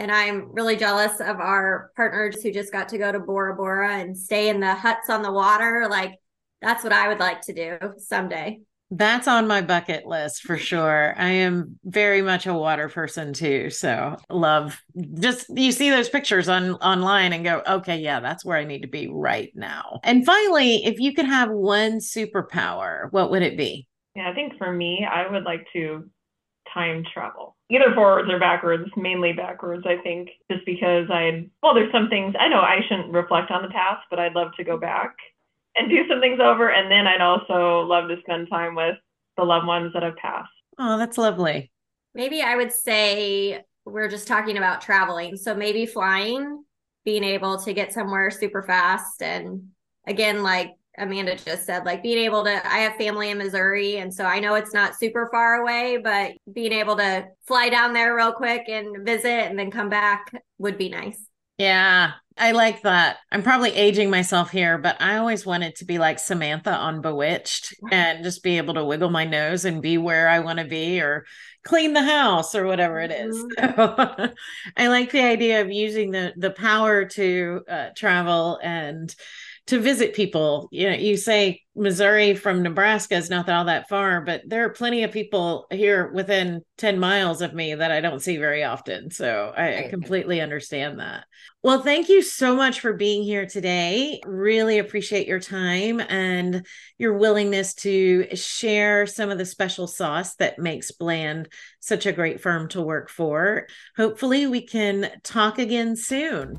And 0.00 0.10
I'm 0.10 0.50
really 0.50 0.76
jealous 0.76 1.20
of 1.20 1.40
our 1.40 1.90
partners 1.94 2.42
who 2.42 2.50
just 2.50 2.72
got 2.72 2.88
to 2.88 2.96
go 2.96 3.12
to 3.12 3.20
Bora 3.20 3.54
Bora 3.54 3.98
and 3.98 4.16
stay 4.16 4.48
in 4.48 4.58
the 4.58 4.74
huts 4.74 5.10
on 5.10 5.20
the 5.20 5.30
water. 5.30 5.88
Like, 5.90 6.14
that's 6.62 6.82
what 6.82 6.94
I 6.94 7.08
would 7.08 7.20
like 7.20 7.42
to 7.42 7.52
do 7.52 7.76
someday. 7.98 8.60
That's 8.90 9.28
on 9.28 9.46
my 9.46 9.60
bucket 9.60 10.06
list 10.06 10.40
for 10.40 10.56
sure. 10.56 11.14
I 11.18 11.28
am 11.28 11.78
very 11.84 12.22
much 12.22 12.46
a 12.46 12.54
water 12.54 12.88
person 12.88 13.34
too. 13.34 13.68
So 13.68 14.16
love 14.30 14.80
just 15.20 15.46
you 15.50 15.70
see 15.70 15.90
those 15.90 16.08
pictures 16.08 16.48
on 16.48 16.72
online 16.76 17.34
and 17.34 17.44
go, 17.44 17.62
okay, 17.68 17.98
yeah, 17.98 18.20
that's 18.20 18.42
where 18.42 18.56
I 18.56 18.64
need 18.64 18.80
to 18.80 18.88
be 18.88 19.06
right 19.06 19.52
now. 19.54 20.00
And 20.02 20.24
finally, 20.24 20.86
if 20.86 20.98
you 20.98 21.12
could 21.12 21.26
have 21.26 21.50
one 21.50 21.98
superpower, 21.98 23.12
what 23.12 23.30
would 23.30 23.42
it 23.42 23.58
be? 23.58 23.86
Yeah, 24.16 24.30
I 24.30 24.34
think 24.34 24.56
for 24.56 24.72
me, 24.72 25.06
I 25.08 25.30
would 25.30 25.44
like 25.44 25.66
to 25.74 26.08
time 26.74 27.04
travel 27.12 27.56
either 27.70 27.94
forwards 27.94 28.28
or 28.30 28.38
backwards, 28.38 28.90
mainly 28.96 29.32
backwards, 29.32 29.84
I 29.86 30.02
think, 30.02 30.28
just 30.50 30.66
because 30.66 31.08
I, 31.08 31.48
well, 31.62 31.72
there's 31.72 31.92
some 31.92 32.08
things 32.08 32.34
I 32.38 32.48
know 32.48 32.60
I 32.60 32.80
shouldn't 32.88 33.12
reflect 33.12 33.50
on 33.50 33.62
the 33.62 33.68
past, 33.68 34.02
but 34.10 34.18
I'd 34.18 34.34
love 34.34 34.50
to 34.56 34.64
go 34.64 34.76
back 34.76 35.14
and 35.76 35.88
do 35.88 36.06
some 36.08 36.20
things 36.20 36.40
over. 36.42 36.68
And 36.68 36.90
then 36.90 37.06
I'd 37.06 37.20
also 37.20 37.86
love 37.86 38.08
to 38.08 38.16
spend 38.20 38.48
time 38.50 38.74
with 38.74 38.96
the 39.36 39.44
loved 39.44 39.66
ones 39.66 39.92
that 39.94 40.02
have 40.02 40.16
passed. 40.16 40.50
Oh, 40.78 40.98
that's 40.98 41.16
lovely. 41.16 41.70
Maybe 42.12 42.42
I 42.42 42.56
would 42.56 42.72
say 42.72 43.62
we're 43.84 44.08
just 44.08 44.26
talking 44.26 44.56
about 44.56 44.80
traveling. 44.80 45.36
So 45.36 45.54
maybe 45.54 45.86
flying, 45.86 46.64
being 47.04 47.22
able 47.22 47.58
to 47.58 47.72
get 47.72 47.92
somewhere 47.92 48.30
super 48.32 48.64
fast. 48.64 49.22
And 49.22 49.68
again, 50.08 50.42
like 50.42 50.72
Amanda 50.98 51.36
just 51.36 51.64
said, 51.64 51.84
like 51.86 52.02
being 52.02 52.18
able 52.18 52.44
to, 52.44 52.66
I 52.66 52.78
have 52.80 52.96
family 52.96 53.30
in 53.30 53.38
Missouri. 53.38 53.98
And 53.98 54.12
so 54.12 54.24
I 54.24 54.40
know 54.40 54.54
it's 54.54 54.74
not 54.74 54.98
super 54.98 55.28
far 55.30 55.62
away, 55.62 55.98
but 56.02 56.32
being 56.52 56.72
able 56.72 56.96
to 56.96 57.26
fly 57.46 57.68
down 57.68 57.92
there 57.92 58.14
real 58.14 58.32
quick 58.32 58.68
and 58.68 59.04
visit 59.06 59.28
and 59.28 59.58
then 59.58 59.70
come 59.70 59.88
back 59.88 60.32
would 60.58 60.76
be 60.76 60.88
nice. 60.88 61.18
Yeah, 61.58 62.12
I 62.38 62.52
like 62.52 62.82
that. 62.82 63.18
I'm 63.30 63.42
probably 63.42 63.74
aging 63.74 64.08
myself 64.08 64.50
here, 64.50 64.78
but 64.78 64.96
I 64.98 65.18
always 65.18 65.44
wanted 65.44 65.76
to 65.76 65.84
be 65.84 65.98
like 65.98 66.18
Samantha 66.18 66.72
on 66.72 67.02
Bewitched 67.02 67.74
and 67.92 68.24
just 68.24 68.42
be 68.42 68.56
able 68.56 68.72
to 68.74 68.84
wiggle 68.84 69.10
my 69.10 69.26
nose 69.26 69.66
and 69.66 69.82
be 69.82 69.98
where 69.98 70.26
I 70.26 70.38
want 70.38 70.58
to 70.58 70.64
be 70.64 71.02
or 71.02 71.26
clean 71.62 71.92
the 71.92 72.02
house 72.02 72.54
or 72.54 72.64
whatever 72.64 72.98
it 73.00 73.10
is. 73.10 73.36
Mm-hmm. 73.36 73.76
So, 73.76 74.32
I 74.78 74.88
like 74.88 75.12
the 75.12 75.22
idea 75.22 75.60
of 75.60 75.70
using 75.70 76.12
the 76.12 76.32
the 76.34 76.50
power 76.50 77.04
to 77.04 77.62
uh, 77.68 77.88
travel 77.94 78.58
and 78.62 79.14
to 79.70 79.78
visit 79.78 80.14
people. 80.14 80.68
You 80.72 80.90
know, 80.90 80.96
you 80.96 81.16
say 81.16 81.62
Missouri 81.76 82.34
from 82.34 82.60
Nebraska 82.60 83.14
is 83.14 83.30
not 83.30 83.48
all 83.48 83.66
that 83.66 83.88
far, 83.88 84.20
but 84.20 84.42
there 84.44 84.64
are 84.64 84.70
plenty 84.70 85.04
of 85.04 85.12
people 85.12 85.68
here 85.70 86.10
within 86.10 86.62
10 86.78 86.98
miles 86.98 87.40
of 87.40 87.54
me 87.54 87.76
that 87.76 87.92
I 87.92 88.00
don't 88.00 88.20
see 88.20 88.36
very 88.36 88.64
often. 88.64 89.12
So 89.12 89.52
I 89.56 89.86
completely 89.88 90.40
understand 90.40 90.98
that. 90.98 91.24
Well, 91.62 91.82
thank 91.82 92.08
you 92.08 92.20
so 92.20 92.56
much 92.56 92.80
for 92.80 92.94
being 92.94 93.22
here 93.22 93.46
today. 93.46 94.20
Really 94.26 94.78
appreciate 94.78 95.28
your 95.28 95.38
time 95.38 96.00
and 96.00 96.66
your 96.98 97.16
willingness 97.16 97.74
to 97.74 98.34
share 98.34 99.06
some 99.06 99.30
of 99.30 99.38
the 99.38 99.46
special 99.46 99.86
sauce 99.86 100.34
that 100.36 100.58
makes 100.58 100.90
Bland 100.90 101.48
such 101.78 102.06
a 102.06 102.12
great 102.12 102.40
firm 102.40 102.68
to 102.70 102.82
work 102.82 103.08
for. 103.08 103.68
Hopefully, 103.96 104.48
we 104.48 104.66
can 104.66 105.12
talk 105.22 105.60
again 105.60 105.94
soon. 105.94 106.58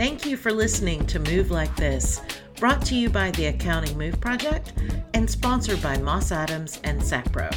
Thank 0.00 0.24
you 0.24 0.38
for 0.38 0.50
listening 0.50 1.04
to 1.08 1.18
Move 1.18 1.50
Like 1.50 1.76
This, 1.76 2.22
brought 2.56 2.82
to 2.86 2.94
you 2.94 3.10
by 3.10 3.32
the 3.32 3.48
Accounting 3.48 3.98
Move 3.98 4.18
Project 4.18 4.72
and 5.12 5.30
sponsored 5.30 5.82
by 5.82 5.98
Moss 5.98 6.32
Adams 6.32 6.80
and 6.84 7.02
Sapro. 7.02 7.54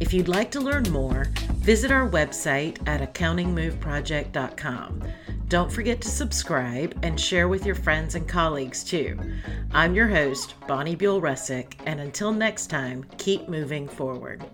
If 0.00 0.14
you'd 0.14 0.26
like 0.26 0.50
to 0.52 0.60
learn 0.60 0.84
more, 0.84 1.26
visit 1.56 1.90
our 1.90 2.08
website 2.08 2.78
at 2.88 3.02
accountingmoveproject.com. 3.02 5.02
Don't 5.48 5.70
forget 5.70 6.00
to 6.00 6.08
subscribe 6.08 6.98
and 7.02 7.20
share 7.20 7.46
with 7.46 7.66
your 7.66 7.74
friends 7.74 8.14
and 8.14 8.26
colleagues 8.26 8.82
too. 8.82 9.18
I'm 9.74 9.94
your 9.94 10.08
host, 10.08 10.54
Bonnie 10.66 10.96
Buol 10.96 11.20
Ruszczyk, 11.20 11.74
and 11.84 12.00
until 12.00 12.32
next 12.32 12.68
time, 12.68 13.04
keep 13.18 13.50
moving 13.50 13.86
forward. 13.86 14.46